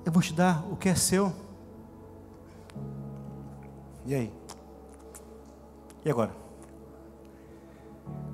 [0.09, 1.31] eu vou te dar o que é seu?
[4.07, 4.33] E aí?
[6.03, 6.31] E agora?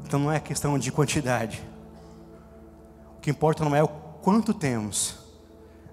[0.06, 1.62] Então não é questão de quantidade.
[3.18, 5.18] O que importa não é o quanto temos,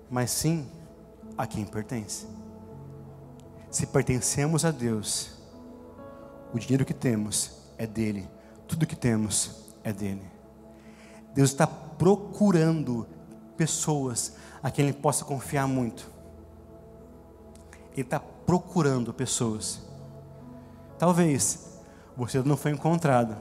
[0.09, 0.71] mas sim
[1.37, 2.29] a quem pertence.
[3.69, 5.33] Se pertencemos a Deus,
[6.55, 8.31] o dinheiro que temos é dele,
[8.69, 10.23] tudo que temos é dele.
[11.35, 13.05] Deus está procurando
[13.57, 16.11] pessoas a quem ele possa confiar muito.
[17.93, 19.83] Ele está procurando pessoas.
[20.99, 21.81] Talvez
[22.17, 23.37] você não foi encontrado,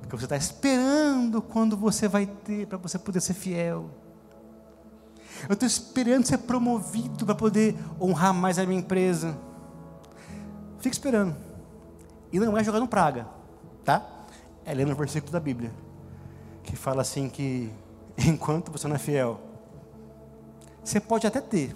[0.00, 3.90] porque você está esperando quando você vai ter para você poder ser fiel.
[5.48, 9.36] Eu estou esperando ser promovido para poder honrar mais a minha empresa.
[10.78, 11.36] Fique esperando.
[12.32, 13.26] E não é jogando praga,
[13.84, 14.04] tá?
[14.64, 15.72] É lendo o versículo da Bíblia
[16.66, 17.70] que fala assim que
[18.18, 19.40] enquanto você não é fiel,
[20.86, 21.74] você pode até ter,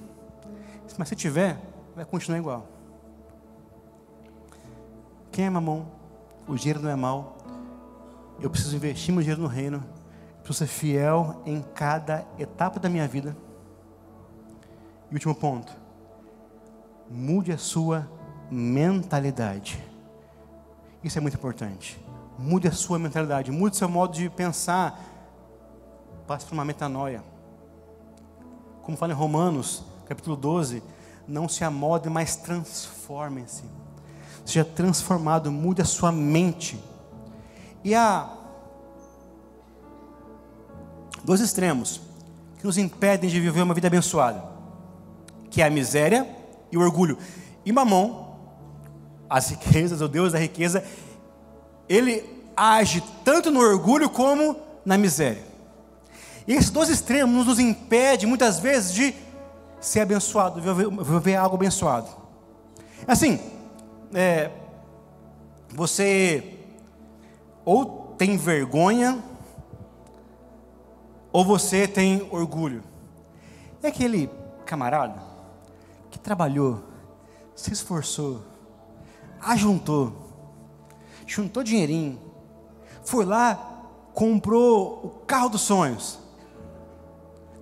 [0.97, 1.61] mas se tiver,
[1.97, 2.69] vai continuar igual.
[5.33, 5.89] Quem é mamão?
[6.47, 7.37] O dinheiro não é mal.
[8.41, 9.83] Eu preciso investir meu dinheiro no reino.
[10.43, 13.37] preciso ser fiel em cada etapa da minha vida.
[15.11, 15.73] E último ponto.
[17.11, 18.09] Mude a sua
[18.49, 19.83] mentalidade.
[21.03, 22.01] Isso é muito importante.
[22.39, 25.01] Mude a sua mentalidade, mude seu modo de pensar.
[26.29, 27.30] Passe por uma metanoia.
[28.83, 30.83] Como fala em Romanos, capítulo 12,
[31.27, 33.65] não se amode, mas transforme-se.
[34.45, 36.79] Seja transformado, mude a sua mente.
[37.85, 38.29] E há
[41.25, 42.01] dois extremos
[42.59, 44.43] que nos impedem de viver uma vida abençoada,
[45.51, 46.27] que é a miséria
[46.73, 47.17] e o orgulho.
[47.65, 48.37] E Mamon,
[49.29, 50.85] as riquezas, o Deus da riqueza,
[51.89, 52.25] ele
[52.57, 55.50] age tanto no orgulho como na miséria.
[56.47, 59.15] E esses dois extremos nos impedem muitas vezes de
[59.81, 60.61] ser abençoado,
[61.03, 62.09] viver algo abençoado.
[63.07, 63.41] Assim,
[64.13, 64.51] é,
[65.71, 66.59] você
[67.65, 69.23] ou tem vergonha,
[71.33, 72.83] ou você tem orgulho.
[73.83, 74.31] É aquele
[74.67, 75.23] camarada
[76.11, 76.83] que trabalhou,
[77.55, 78.43] se esforçou,
[79.41, 80.13] ajuntou,
[81.27, 82.21] juntou dinheirinho,
[83.05, 86.20] foi lá, comprou o carro dos sonhos.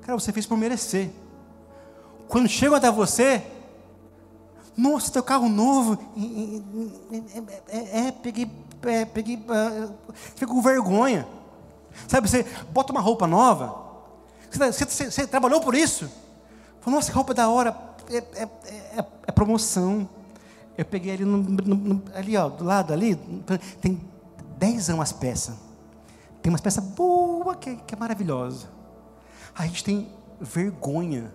[0.09, 1.11] Cara, você fez por merecer.
[2.29, 3.43] Quando chegam até você,
[4.75, 5.99] nossa, teu carro novo.
[7.69, 8.51] É, é, é peguei,
[8.85, 9.95] é, peguei, uh,
[10.35, 11.29] fico com vergonha.
[12.09, 13.85] Sabe, você bota uma roupa nova,
[14.51, 16.11] você, você, você trabalhou por isso.
[16.81, 17.77] Fala, nossa, que roupa da hora,
[18.09, 18.49] é, é,
[18.97, 20.09] é, é promoção.
[20.79, 23.15] Eu peguei ali, no, no, ali ó, do lado ali,
[23.79, 24.01] tem
[24.57, 25.55] dez anos as peças.
[26.41, 28.78] Tem umas peças boas que, que é maravilhosa.
[29.59, 30.09] A gente tem
[30.41, 31.33] vergonha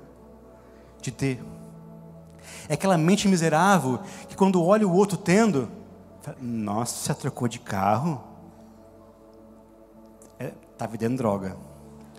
[1.02, 1.44] de ter.
[2.70, 4.00] É aquela mente miserável
[4.30, 5.70] que quando olha o outro tendo,
[6.22, 8.24] fala, nossa, trocou de carro.
[10.40, 11.58] É, tá vendendo droga.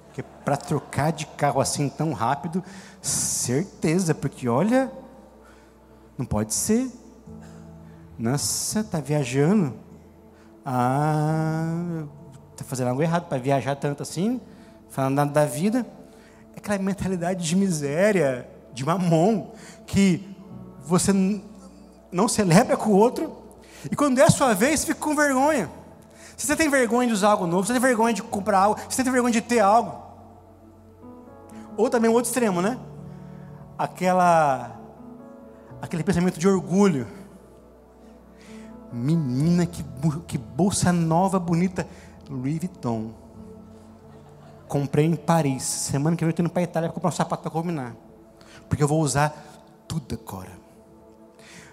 [0.06, 2.62] Porque para trocar de carro assim tão rápido,
[3.00, 4.92] certeza, porque olha,
[6.18, 6.90] não pode ser.
[8.18, 9.74] Nossa, está viajando.
[10.64, 12.04] Ah,
[12.52, 14.40] está fazendo algo errado para viajar tanto assim,
[14.94, 15.84] falando da vida.
[16.54, 19.50] É aquela mentalidade de miséria, de mamon
[19.86, 20.22] que
[20.86, 21.12] você
[22.12, 23.36] não celebra com o outro,
[23.90, 25.68] e quando é a sua vez, fica com vergonha.
[26.36, 28.80] Se você tem vergonha de usar algo novo, se você tem vergonha de comprar algo,
[28.88, 30.00] se você tem vergonha de ter algo.
[31.76, 32.78] Ou também o outro extremo, né?
[33.76, 34.80] Aquela
[35.82, 37.06] aquele pensamento de orgulho.
[38.92, 39.84] Menina, que,
[40.28, 41.86] que bolsa nova, bonita.
[42.30, 43.23] Louis Vuitton.
[44.74, 45.62] Comprei em Paris.
[45.62, 47.94] Semana que vem eu estou indo para a Itália para comprar um sapato para combinar.
[48.68, 49.32] Porque eu vou usar
[49.86, 50.50] tudo agora.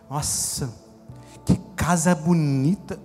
[0.07, 0.71] Nossa,
[1.43, 2.99] que casa bonita.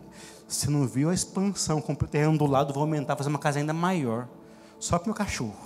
[0.46, 1.80] Você não viu a expansão?
[1.80, 4.28] Comprei o terreno do lado, vou aumentar, fazer uma casa ainda maior.
[4.78, 5.56] Só para meu cachorro.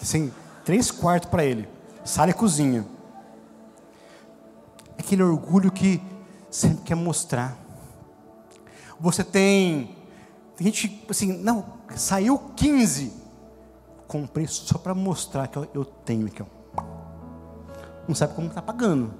[0.00, 0.32] Assim,
[0.64, 1.68] três quartos para ele.
[2.06, 2.86] Sala e cozinha.
[4.96, 6.00] Aquele orgulho que
[6.50, 7.54] sempre quer mostrar.
[8.98, 9.94] Você tem,
[10.56, 13.20] tem gente assim, não, saiu 15.
[14.06, 16.42] Comprei só para mostrar que eu, tenho aqui.
[18.06, 19.12] Não sabe como está pagando.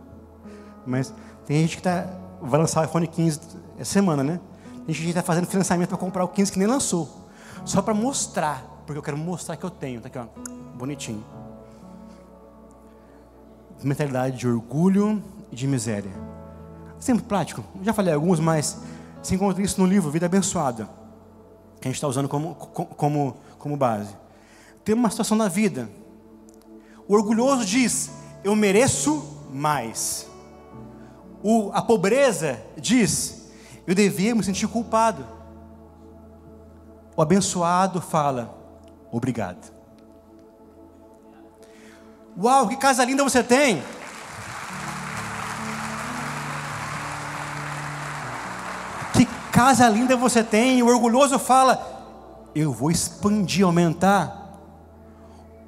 [0.86, 1.14] Mas
[1.46, 2.06] tem gente que está
[2.42, 3.40] vai lançar o iPhone 15
[3.78, 4.40] essa semana, né?
[4.84, 7.08] Tem gente que está fazendo financiamento para comprar o 15 que nem lançou.
[7.64, 10.00] Só para mostrar, porque eu quero mostrar que eu tenho.
[10.00, 10.26] Tá aqui, ó,
[10.76, 11.24] bonitinho.
[13.82, 16.10] Mentalidade de orgulho e de miséria.
[16.98, 17.64] Sempre prático.
[17.82, 18.78] Já falei alguns, mas
[19.22, 20.88] se encontra isso no livro Vida Abençoada,
[21.80, 24.16] que a gente está usando como, como, como base.
[24.84, 25.88] Tem uma situação na vida.
[27.06, 28.10] O orgulhoso diz:
[28.42, 29.22] Eu mereço
[29.52, 30.26] mais.
[31.42, 33.50] O, a pobreza diz:
[33.86, 35.26] Eu devia me sentir culpado.
[37.16, 38.58] O abençoado fala:
[39.10, 39.72] Obrigado.
[42.40, 43.82] Uau, que casa linda você tem!
[49.12, 50.82] Que casa linda você tem!
[50.82, 54.41] O orgulhoso fala: Eu vou expandir, aumentar.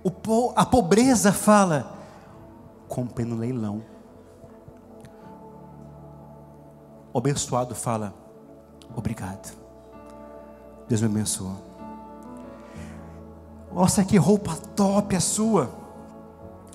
[0.04, 1.94] O, a pobreza fala:
[2.86, 3.82] Comprei no leilão.
[7.10, 8.12] O abençoado fala:
[8.94, 9.56] Obrigado.
[10.86, 11.56] Deus me abençoa.
[13.72, 15.70] Nossa, que roupa top a sua.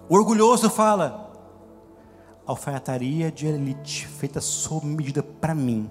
[0.10, 1.32] O orgulhoso fala:
[2.48, 5.88] Alfaiataria de elite, feita sob medida para mim.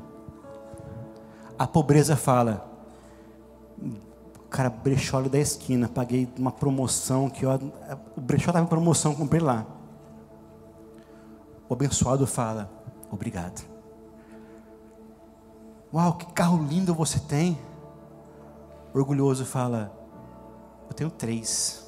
[1.57, 2.69] A pobreza fala:
[4.51, 7.51] Cara, brechó da esquina, paguei uma promoção que eu,
[8.17, 9.67] o brechó estava em promoção, comprei lá.
[11.69, 12.71] O abençoado fala:
[13.11, 13.63] Obrigado.
[15.93, 17.59] Uau, que carro lindo você tem.
[18.95, 19.93] O orgulhoso fala:
[20.89, 21.87] Eu tenho três.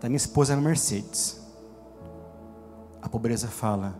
[0.00, 1.40] Da minha esposa é Mercedes.
[3.00, 3.94] A pobreza fala: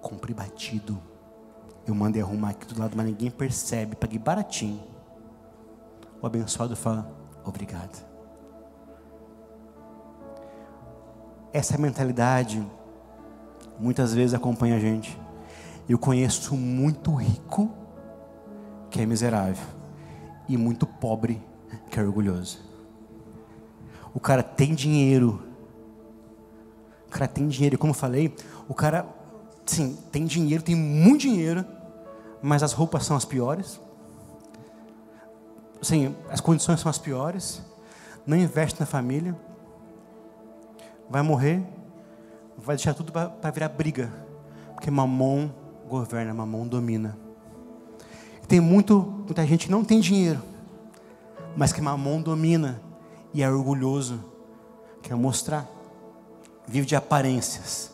[0.00, 1.00] Comprei batido.
[1.84, 3.96] Eu mandei arrumar aqui do lado, mas ninguém percebe.
[3.96, 4.89] Paguei baratinho.
[6.20, 7.10] O abençoado fala:
[7.44, 8.04] Obrigado.
[11.52, 12.64] Essa mentalidade
[13.78, 15.18] muitas vezes acompanha a gente.
[15.88, 17.70] Eu conheço muito rico
[18.90, 19.64] que é miserável,
[20.48, 21.40] e muito pobre,
[21.90, 22.58] que é orgulhoso.
[24.12, 25.42] O cara tem dinheiro,
[27.06, 28.34] o cara tem dinheiro, e como eu falei,
[28.68, 29.06] o cara,
[29.64, 31.64] sim, tem dinheiro, tem muito dinheiro,
[32.42, 33.80] mas as roupas são as piores,
[35.82, 37.62] sim, as condições são as piores,
[38.26, 39.36] não investe na família,
[41.08, 41.62] vai morrer,
[42.56, 44.12] vai deixar tudo para virar briga,
[44.74, 45.50] porque mamon
[45.88, 47.16] governa, mamon domina.
[48.46, 50.40] Tem muito, muita gente que não tem dinheiro,
[51.56, 52.80] mas que mamon domina
[53.32, 54.22] e é orgulhoso,
[55.02, 55.66] quer mostrar,
[56.66, 57.92] vive de aparências,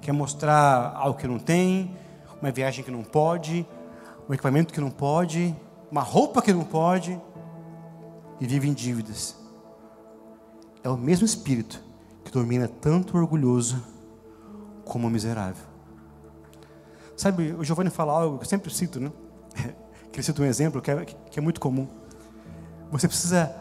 [0.00, 1.96] quer mostrar algo que não tem,
[2.40, 3.66] uma viagem que não pode,
[4.28, 5.54] um equipamento que não pode,
[5.90, 7.20] uma roupa que não pode,
[8.40, 9.36] e vive em dívidas.
[10.82, 11.82] É o mesmo espírito
[12.24, 13.82] que domina tanto o orgulhoso
[14.84, 15.64] como o miserável.
[17.16, 19.10] Sabe, o Giovanni fala algo que eu sempre cito, né?
[20.12, 21.88] que ele cita um exemplo que é, que é muito comum.
[22.90, 23.54] Você precisa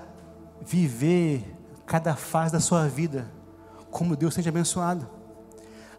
[0.62, 1.56] viver
[1.86, 3.32] cada fase da sua vida
[3.90, 5.08] como Deus te abençoado.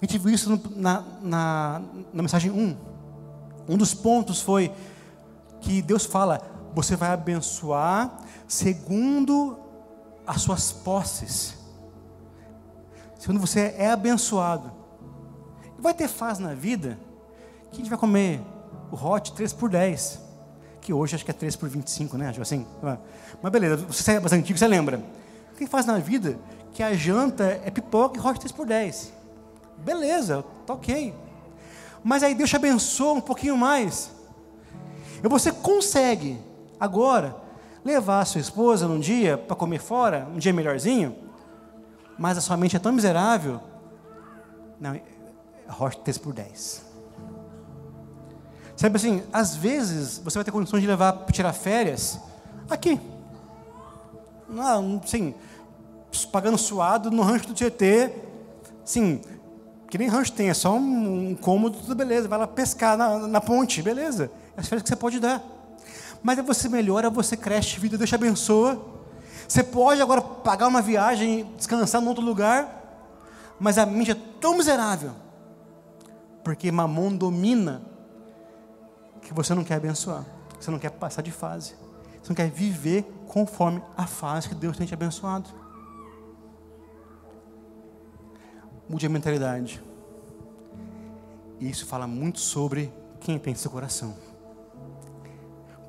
[0.01, 2.77] A gente viu isso na, na, na mensagem 1.
[3.69, 4.71] Um dos pontos foi
[5.67, 6.41] que Deus fala:
[6.73, 9.59] você vai abençoar segundo
[10.25, 11.57] as suas posses.
[13.19, 14.71] Segundo você é abençoado.
[15.79, 16.97] Vai ter fase na vida
[17.71, 18.41] que a gente vai comer
[18.91, 20.27] o hot 3 por 10
[20.81, 22.33] que hoje acho que é 3 por 25, né?
[22.41, 22.65] Assim.
[23.43, 25.03] Mas beleza, você é bastante antigo, você lembra.
[25.59, 26.39] Quem faz na vida
[26.73, 29.13] que a janta é pipoca e hot 3 por 10.
[29.79, 31.13] Beleza, tá ok.
[32.05, 34.13] Mas aí Deus te abençoa um pouquinho mais.
[35.29, 36.39] Você consegue
[36.79, 37.37] agora
[37.85, 41.17] levar a sua esposa num dia para comer fora, um dia melhorzinho,
[42.19, 43.61] mas a sua mente é tão miserável.
[44.81, 45.01] Não,
[45.69, 46.85] rocha texto por 10.
[48.77, 52.21] Sabe assim, às vezes você vai ter condições de levar tirar férias
[52.69, 53.01] aqui.
[54.49, 55.35] Não, sim,
[56.31, 58.13] pagando suado no rancho do Tietê.
[58.85, 59.21] Sim,
[59.89, 62.29] que nem rancho tem, é só um, um cômodo, tudo beleza.
[62.29, 64.31] Vai lá pescar na, na ponte, beleza.
[64.57, 65.43] É as férias que você pode dar.
[66.23, 68.97] Mas aí você melhora, você cresce, vida, Deus te abençoa.
[69.47, 72.77] Você pode agora pagar uma viagem, descansar em outro lugar,
[73.61, 75.13] mas a mente é tão miserável,
[76.43, 77.83] porque mamon domina,
[79.23, 80.25] que você não quer abençoar,
[80.59, 81.75] você não quer passar de fase,
[82.21, 85.49] você não quer viver conforme a fase que Deus tem te abençoado.
[88.89, 89.83] Mude a mentalidade.
[91.59, 94.15] E isso fala muito sobre quem tem seu coração.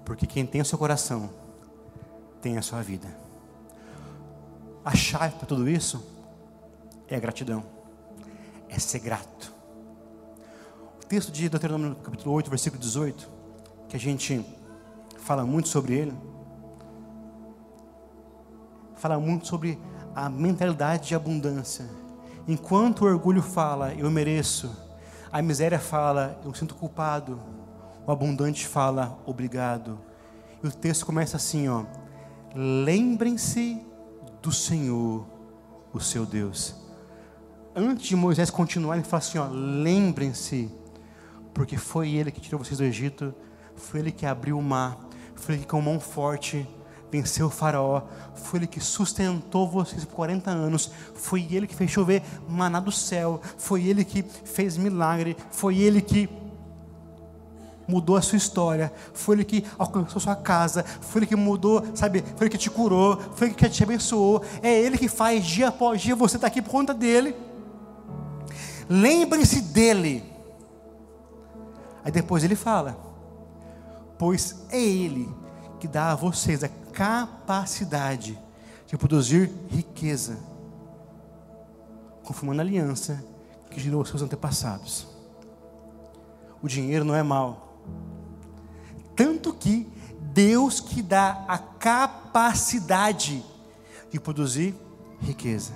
[0.04, 1.30] Porque quem tem o seu coração
[2.42, 3.08] tem a sua vida.
[4.84, 6.02] A chave para tudo isso
[7.08, 7.64] é a gratidão.
[8.70, 9.54] É ser grato.
[11.04, 13.30] O texto de Deuteronômio capítulo 8, versículo 18,
[13.90, 14.44] que a gente
[15.18, 16.14] fala muito sobre ele,
[18.96, 19.80] fala muito sobre
[20.16, 21.86] a mentalidade de abundância.
[22.48, 24.72] Enquanto o orgulho fala, eu mereço,
[25.32, 27.40] a miséria fala, eu sinto culpado,
[28.06, 30.00] o abundante fala, obrigado.
[30.64, 31.84] E o texto começa assim, ó:
[32.56, 33.86] Lembrem-se
[34.42, 35.28] do Senhor,
[35.94, 36.74] o seu Deus.
[37.76, 40.72] Antes de Moisés continuar, ele fala assim, ó: Lembrem-se,
[41.54, 43.36] porque foi ele que tirou vocês do Egito,
[43.76, 44.98] foi ele que abriu o mar,
[45.36, 46.66] foi ele que com mão forte
[47.12, 48.02] venceu o faraó,
[48.36, 52.92] foi ele que sustentou vocês por 40 anos, foi ele que fez chover maná do
[52.92, 56.30] céu, foi ele que fez milagre, foi ele que
[57.88, 62.22] mudou a sua história, foi ele que alcançou sua casa, foi ele que mudou, sabe,
[62.36, 65.70] foi ele que te curou, foi ele que te abençoou, é ele que faz dia
[65.70, 67.34] após dia, você está aqui por conta dele.
[68.90, 70.24] Lembrem-se dele.
[72.04, 72.98] Aí depois ele fala:
[74.18, 75.30] Pois é ele
[75.80, 78.38] que dá a vocês a capacidade
[78.88, 80.38] de produzir riqueza,
[82.24, 83.24] conforme a aliança
[83.70, 85.08] que gerou seus antepassados.
[86.62, 87.82] O dinheiro não é mal.
[89.16, 89.92] Tanto que
[90.34, 93.44] Deus que dá a capacidade
[94.10, 94.76] de produzir
[95.20, 95.74] riqueza.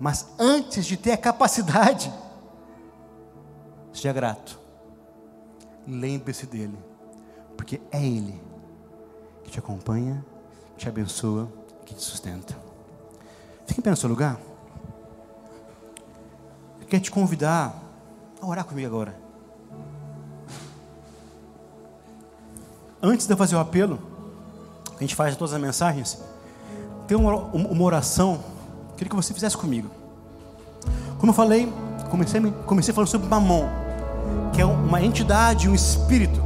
[0.00, 2.12] Mas antes de ter a capacidade,
[3.92, 4.58] seja grato.
[5.86, 6.78] Lembre-se dele,
[7.56, 8.51] porque é ele
[9.50, 10.24] te acompanha,
[10.76, 11.48] te abençoa,
[11.84, 12.56] que te sustenta.
[13.66, 14.38] Fique em pé no seu lugar.
[16.80, 17.74] Eu quero te convidar
[18.40, 19.14] a orar comigo agora.
[23.02, 23.98] Antes de eu fazer o apelo,
[24.96, 26.18] a gente faz todas as mensagens,
[27.06, 29.90] tem uma, uma oração que eu queria que você fizesse comigo.
[31.18, 31.72] Como eu falei,
[32.10, 33.68] comecei, comecei falando sobre Mamon,
[34.52, 36.40] que é uma entidade, um espírito.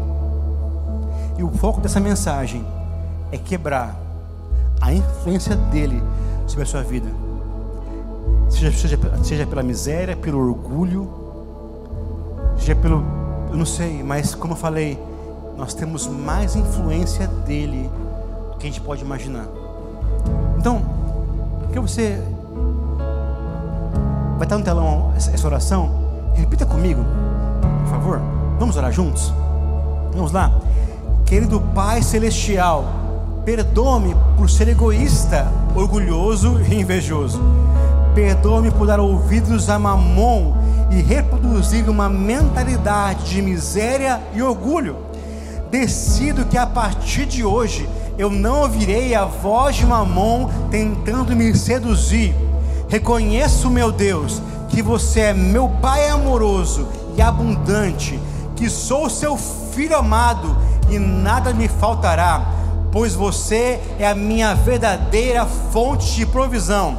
[1.38, 2.64] E o foco dessa mensagem
[3.33, 3.97] é quebrar
[4.81, 6.03] a influência dele
[6.47, 7.09] sobre a sua vida.
[8.49, 11.09] Seja, seja, seja pela miséria, pelo orgulho,
[12.59, 13.05] seja pelo.
[13.51, 14.99] Eu não sei, mas como eu falei,
[15.57, 17.91] nós temos mais influência dele
[18.53, 19.47] do que a gente pode imaginar.
[20.59, 20.83] Então,
[21.72, 22.22] que você.
[24.37, 26.33] Vai estar no telão essa oração?
[26.35, 27.03] Repita comigo,
[27.85, 28.20] por favor.
[28.59, 29.33] Vamos orar juntos?
[30.12, 30.53] Vamos lá.
[31.24, 33.05] Querido Pai Celestial
[33.47, 37.40] Perdoa-me por ser egoísta, orgulhoso e invejoso.
[38.12, 40.53] Perdoa-me por dar ouvidos a mamon
[40.90, 44.97] e reproduzir uma mentalidade de miséria e orgulho.
[45.70, 47.88] Decido que a partir de hoje
[48.18, 52.34] eu não ouvirei a voz de mamon tentando me seduzir.
[52.88, 58.18] Reconheço, meu Deus, que você é meu Pai amoroso e abundante,
[58.57, 60.57] que sou seu filho amado
[60.90, 62.55] e nada me faltará
[62.91, 66.97] pois você é a minha verdadeira fonte de provisão.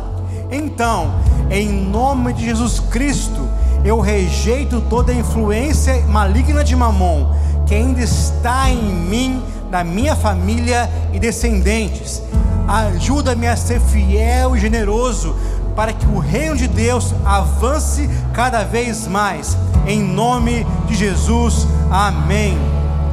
[0.51, 1.13] Então,
[1.49, 3.47] em nome de Jesus Cristo,
[3.83, 7.35] eu rejeito toda influência maligna de Mamon
[7.67, 12.23] que ainda está em mim, na minha família e descendentes.
[12.65, 15.35] Ajuda-me a ser fiel e generoso
[15.75, 19.57] para que o reino de Deus avance cada vez mais.
[19.85, 21.67] Em nome de Jesus.
[21.91, 22.57] Amém.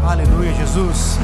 [0.07, 1.19] Aleluia, Jesus.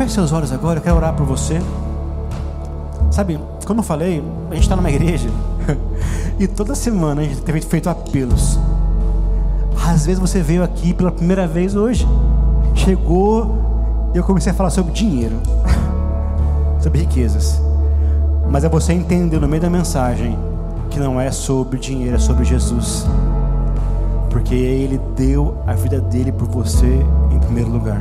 [0.00, 1.60] Feche seus olhos agora, eu quero orar por você.
[3.10, 5.28] Sabe, como eu falei, a gente está numa igreja
[6.40, 8.58] e toda semana a gente tem feito apelos.
[9.86, 12.08] Às vezes você veio aqui pela primeira vez hoje,
[12.74, 15.36] chegou e eu comecei a falar sobre dinheiro,
[16.80, 17.60] sobre riquezas.
[18.50, 20.34] Mas é você entender no meio da mensagem
[20.88, 23.06] que não é sobre dinheiro, é sobre Jesus.
[24.30, 28.00] Porque Ele deu a vida dele por você em primeiro lugar.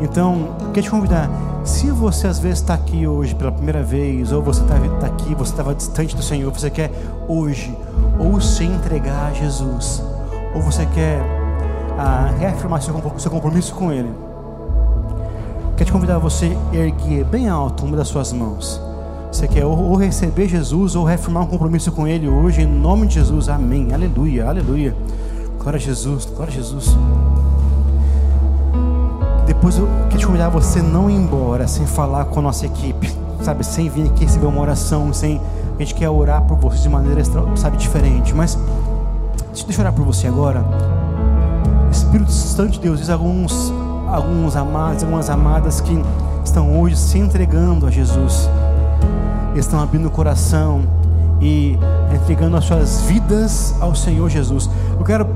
[0.00, 1.30] Então, quero te convidar.
[1.64, 5.34] Se você às vezes está aqui hoje pela primeira vez, ou você está tá aqui,
[5.34, 6.90] você estava distante do Senhor, você quer
[7.28, 7.76] hoje,
[8.18, 10.02] ou se entregar a Jesus,
[10.54, 11.20] ou você quer
[11.98, 14.10] ah, reafirmar seu, seu compromisso com Ele,
[15.76, 18.80] quero te convidar a você erguer bem alto uma das suas mãos.
[19.30, 23.14] Você quer ou receber Jesus ou reafirmar um compromisso com Ele hoje, em nome de
[23.14, 24.96] Jesus, amém, aleluia, aleluia.
[25.58, 26.96] Glória a Jesus, glória a Jesus.
[29.60, 33.14] Depois eu quero te convidar você não ir embora sem falar com a nossa equipe,
[33.42, 33.62] sabe?
[33.62, 35.38] Sem vir aqui receber uma oração, sem.
[35.76, 37.22] A gente quer orar por você de maneira,
[37.56, 38.34] sabe, diferente.
[38.34, 38.58] Mas,
[39.52, 40.64] deixa eu orar por você agora.
[41.92, 43.70] Espírito Santo de Deus, diz alguns,
[44.08, 46.02] alguns amados, algumas amadas que
[46.42, 48.48] estão hoje se entregando a Jesus
[49.54, 50.84] estão abrindo o coração
[51.38, 51.78] e
[52.14, 54.70] entregando as suas vidas ao Senhor Jesus.
[54.98, 55.26] Eu quero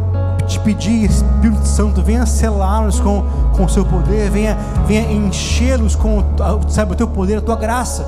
[0.46, 3.24] te pedir, Espírito Santo, venha selá-los com,
[3.58, 6.22] o seu poder, venha, venha enchê-los com
[6.68, 8.06] sabe, o teu poder, a tua graça.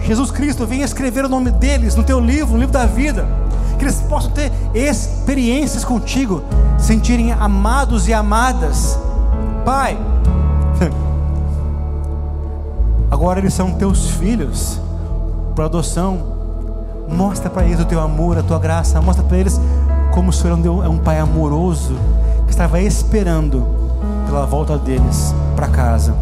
[0.00, 3.26] Jesus Cristo, venha escrever o nome deles no teu livro, no livro da vida,
[3.78, 6.42] que eles possam ter experiências contigo,
[6.78, 8.98] sentirem amados e amadas.
[9.64, 9.96] Pai,
[13.12, 14.80] Agora eles são teus filhos
[15.54, 16.18] por adoção.
[17.08, 19.00] Mostra para eles o teu amor, a tua graça.
[19.02, 19.60] Mostra para eles
[20.12, 21.96] como o Senhor é um pai amoroso
[22.44, 23.66] que estava esperando
[24.26, 26.14] pela volta deles para casa.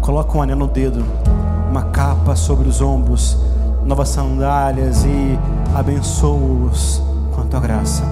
[0.00, 1.04] Coloca um anel no dedo,
[1.68, 3.36] uma capa sobre os ombros,
[3.84, 5.38] novas sandálias e
[5.74, 7.02] abençoa-os
[7.34, 8.04] com a tua graça.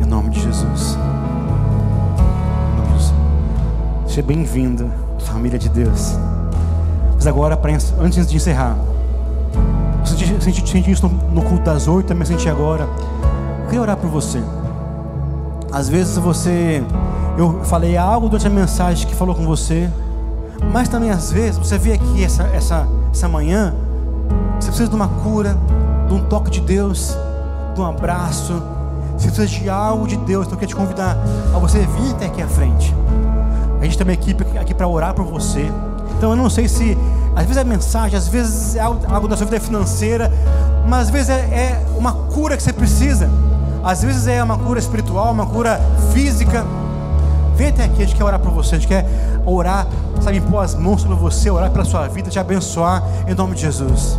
[0.00, 0.96] Em nome de Jesus.
[4.06, 4.88] Seja bem-vindo
[5.18, 6.16] família de Deus.
[7.16, 7.58] Mas agora,
[8.00, 8.76] antes de encerrar,
[10.44, 12.84] senti, senti, isso no, no culto das oito, também senti agora.
[13.60, 14.42] Eu queria orar por você.
[15.72, 16.84] Às vezes você,
[17.36, 19.90] eu falei algo durante a mensagem que falou com você,
[20.72, 23.74] mas também às vezes você vê aqui essa, essa, essa manhã,
[24.60, 25.56] você precisa de uma cura,
[26.06, 27.16] de um toque de Deus,
[27.74, 28.62] de um abraço,
[29.16, 31.16] você precisa de algo de Deus, então eu quero te convidar
[31.54, 32.94] a você vir até aqui à frente.
[33.80, 35.70] A gente tem uma equipe aqui para orar por você.
[36.16, 36.96] Então eu não sei se,
[37.34, 40.32] às vezes é mensagem, às vezes é algo da sua vida financeira,
[40.86, 43.28] mas às vezes é, é uma cura que você precisa.
[43.82, 45.80] Às vezes é uma cura espiritual, uma cura
[46.12, 46.64] física.
[47.56, 49.06] Vem até aqui, a gente quer orar por você, a gente quer
[49.44, 49.86] orar,
[50.20, 53.62] sabe, impor as mãos sobre você, orar pela sua vida, te abençoar em nome de
[53.62, 54.18] Jesus.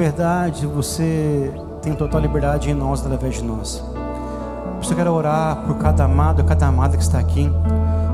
[0.00, 3.84] Liberdade, você tem total liberdade em nós, através de nós.
[4.88, 7.52] Eu quero orar por cada amado, cada amada que está aqui.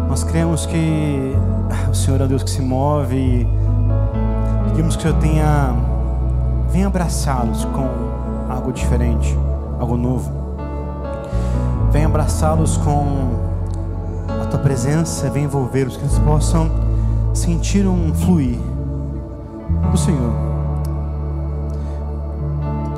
[0.09, 1.32] Nós cremos que
[1.89, 3.49] o Senhor é Deus que se move e
[4.68, 5.76] pedimos que o Senhor tenha,
[6.68, 7.89] venha abraçá-los com
[8.51, 9.39] algo diferente,
[9.78, 10.28] algo novo.
[11.93, 13.30] Venha abraçá-los com
[14.43, 16.68] a tua presença, venha envolvê-los, que eles possam
[17.32, 18.59] sentir um fluir
[19.93, 20.46] do Senhor.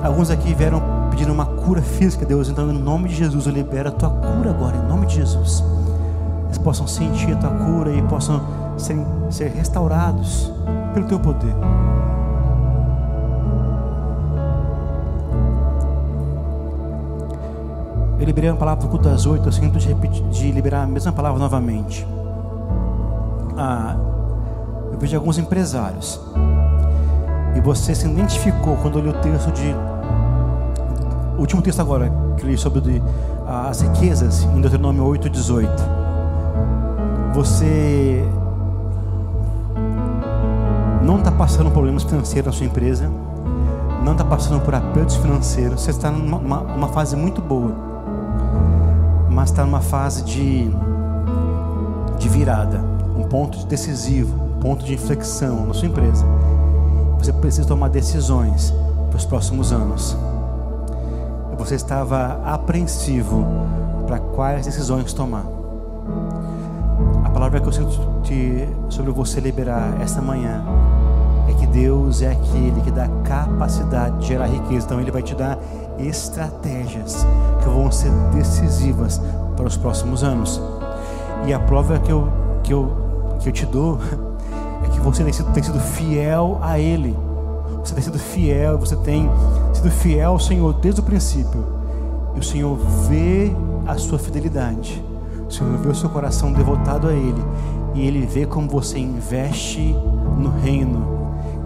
[0.08, 2.48] Alguns aqui vieram pedindo uma cura física, Deus.
[2.48, 5.62] Então, em nome de Jesus, eu libero a tua cura agora, em nome de Jesus.
[6.46, 8.40] Eles possam sentir a tua cura e possam
[8.78, 8.96] ser,
[9.28, 10.50] ser restaurados
[10.94, 11.54] pelo teu poder.
[18.18, 21.12] Eu liberei uma palavra do culto das oito, eu sinto de, de liberar a mesma
[21.12, 22.06] palavra novamente.
[23.58, 23.94] Ah,
[24.90, 26.18] eu vejo alguns empresários.
[27.54, 29.97] E você se identificou quando eu li o texto de.
[31.38, 33.02] O último texto agora, que li sobre de,
[33.46, 35.70] as riquezas, em Deuteronômio 8, 18.
[37.32, 38.28] Você
[41.00, 43.08] não está passando problemas financeiros na sua empresa,
[44.04, 47.72] não está passando por apertos financeiros, você está numa uma, uma fase muito boa,
[49.30, 50.68] mas está numa fase de,
[52.18, 52.80] de virada,
[53.16, 56.26] um ponto decisivo, um ponto de inflexão na sua empresa.
[57.18, 58.74] Você precisa tomar decisões
[59.08, 60.16] para os próximos anos.
[61.58, 63.44] Você estava apreensivo
[64.06, 65.44] para quais decisões tomar.
[67.24, 67.90] A palavra que eu sinto
[68.88, 70.64] sobre você liberar esta manhã
[71.48, 74.86] é que Deus é aquele que dá capacidade de gerar riqueza.
[74.86, 75.58] Então Ele vai te dar
[75.98, 77.26] estratégias
[77.60, 79.20] que vão ser decisivas
[79.56, 80.60] para os próximos anos.
[81.46, 82.28] E a prova que eu,
[82.62, 82.92] que eu,
[83.40, 83.98] que eu te dou
[84.84, 87.16] é que você tem sido, tem sido fiel a Ele.
[87.84, 89.28] Você tem sido fiel, você tem
[89.78, 91.64] sido fiel ao Senhor desde o princípio.
[92.34, 92.76] E o Senhor
[93.08, 93.52] vê
[93.86, 95.02] a sua fidelidade.
[95.48, 97.42] O Senhor vê o seu coração devotado a Ele.
[97.94, 99.94] E Ele vê como você investe
[100.36, 101.06] no reino.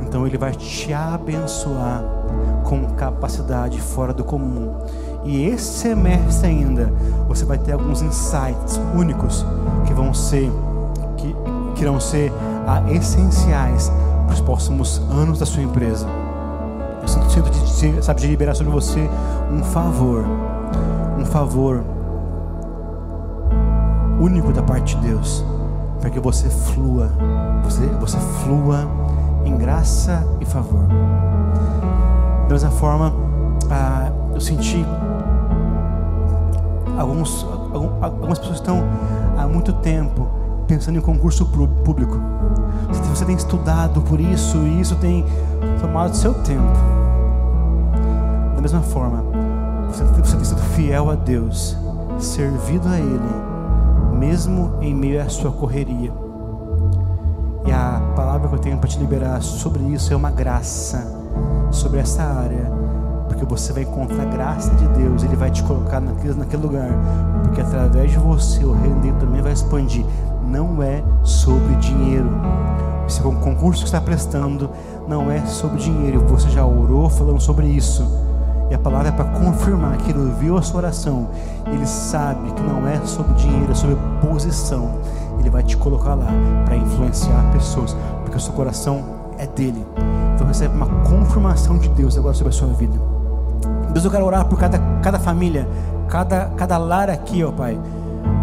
[0.03, 2.05] Então Ele vai te abençoar
[2.65, 4.75] com capacidade fora do comum.
[5.25, 6.93] E esse semestre ainda,
[7.27, 9.45] você vai ter alguns insights únicos
[9.87, 10.51] que vão ser,
[11.17, 11.35] que,
[11.75, 12.31] que irão ser
[12.67, 13.91] ah, essenciais
[14.27, 16.07] para os próximos anos da sua empresa.
[17.83, 19.11] De, sabe, de liberar sobre você
[19.51, 20.25] um favor,
[21.19, 21.83] um favor
[24.21, 25.45] único da parte de Deus,
[26.01, 27.11] para que você flua,
[27.65, 28.89] você, você flua
[29.45, 30.87] em graça e favor.
[32.47, 33.13] Da mesma forma,
[33.69, 34.87] ah, eu senti
[36.97, 37.45] alguns,
[38.01, 38.85] algumas pessoas estão
[39.37, 40.29] há muito tempo
[40.69, 41.47] pensando em concurso
[41.85, 42.17] público.
[43.11, 45.27] Você tem estudado por isso e isso tem
[45.81, 47.02] tomado seu tempo.
[48.63, 49.25] Da mesma forma,
[49.89, 51.77] você tem sido fiel a Deus,
[52.21, 56.13] servido a Ele, mesmo em meio à sua correria.
[57.67, 61.05] E a palavra que eu tenho para te liberar sobre isso é uma graça
[61.73, 62.71] sobre essa área,
[63.27, 66.91] porque você vai encontrar a graça de Deus, Ele vai te colocar naquele, naquele lugar,
[67.43, 70.07] porque através de você o reino dele também vai expandir.
[70.47, 72.31] Não é sobre dinheiro.
[73.09, 74.71] Esse concurso que está prestando
[75.09, 76.21] não é sobre dinheiro.
[76.29, 78.32] Você já orou falando sobre isso.
[78.73, 81.29] E a palavra é para confirmar que ele ouviu a sua oração.
[81.67, 84.95] Ele sabe que não é sobre dinheiro, é sobre posição.
[85.39, 86.29] Ele vai te colocar lá
[86.65, 89.05] para influenciar pessoas, porque o seu coração
[89.37, 89.87] é dele.
[90.35, 92.99] Então recebe uma confirmação de Deus agora sobre a sua vida.
[93.93, 95.69] Deus, eu quero orar por cada, cada família,
[96.09, 97.79] cada, cada lar aqui, ó Pai.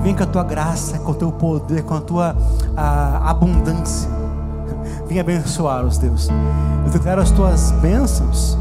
[0.04, 2.36] Vem com a tua graça, com o teu poder, com a tua
[2.78, 4.08] a, abundância.
[5.08, 6.30] Vem abençoá-los, Deus.
[6.86, 8.56] Eu declaro as tuas bênçãos.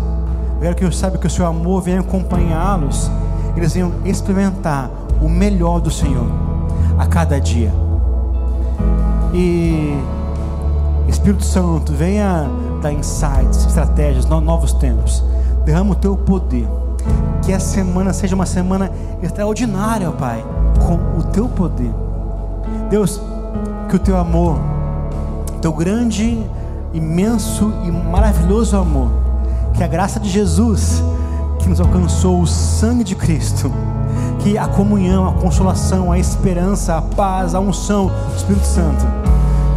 [0.59, 3.09] Eu quero que eu saiba que o seu amor venha acompanhá-los.
[3.56, 4.90] Eles venham experimentar
[5.22, 6.26] o melhor do Senhor
[6.98, 7.72] a cada dia.
[9.32, 9.96] E
[11.09, 12.48] Espírito Santo, venha
[12.82, 15.22] dar insights, estratégias, novos tempos.
[15.64, 16.68] Derrama o teu poder.
[17.42, 18.90] Que a semana seja uma semana
[19.22, 20.44] extraordinária, Pai,
[20.84, 21.92] com o teu poder.
[22.90, 23.20] Deus,
[23.88, 24.59] que o teu amor,
[25.62, 26.44] teu grande,
[26.92, 29.11] imenso e maravilhoso amor,
[29.79, 31.01] que a graça de Jesus,
[31.61, 33.72] que nos alcançou o sangue de Cristo,
[34.41, 39.07] que a comunhão, a consolação, a esperança, a paz, a unção do Espírito Santo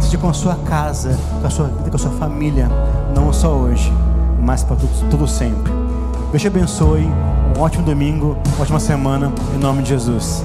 [0.00, 2.68] seja com a sua casa, com a sua vida, com a sua família,
[3.14, 3.92] não só hoje,
[4.40, 5.72] mas para tudo, tudo sempre.
[6.32, 7.08] Deus te abençoe,
[7.56, 10.44] um ótimo domingo, uma ótima semana, em nome de Jesus.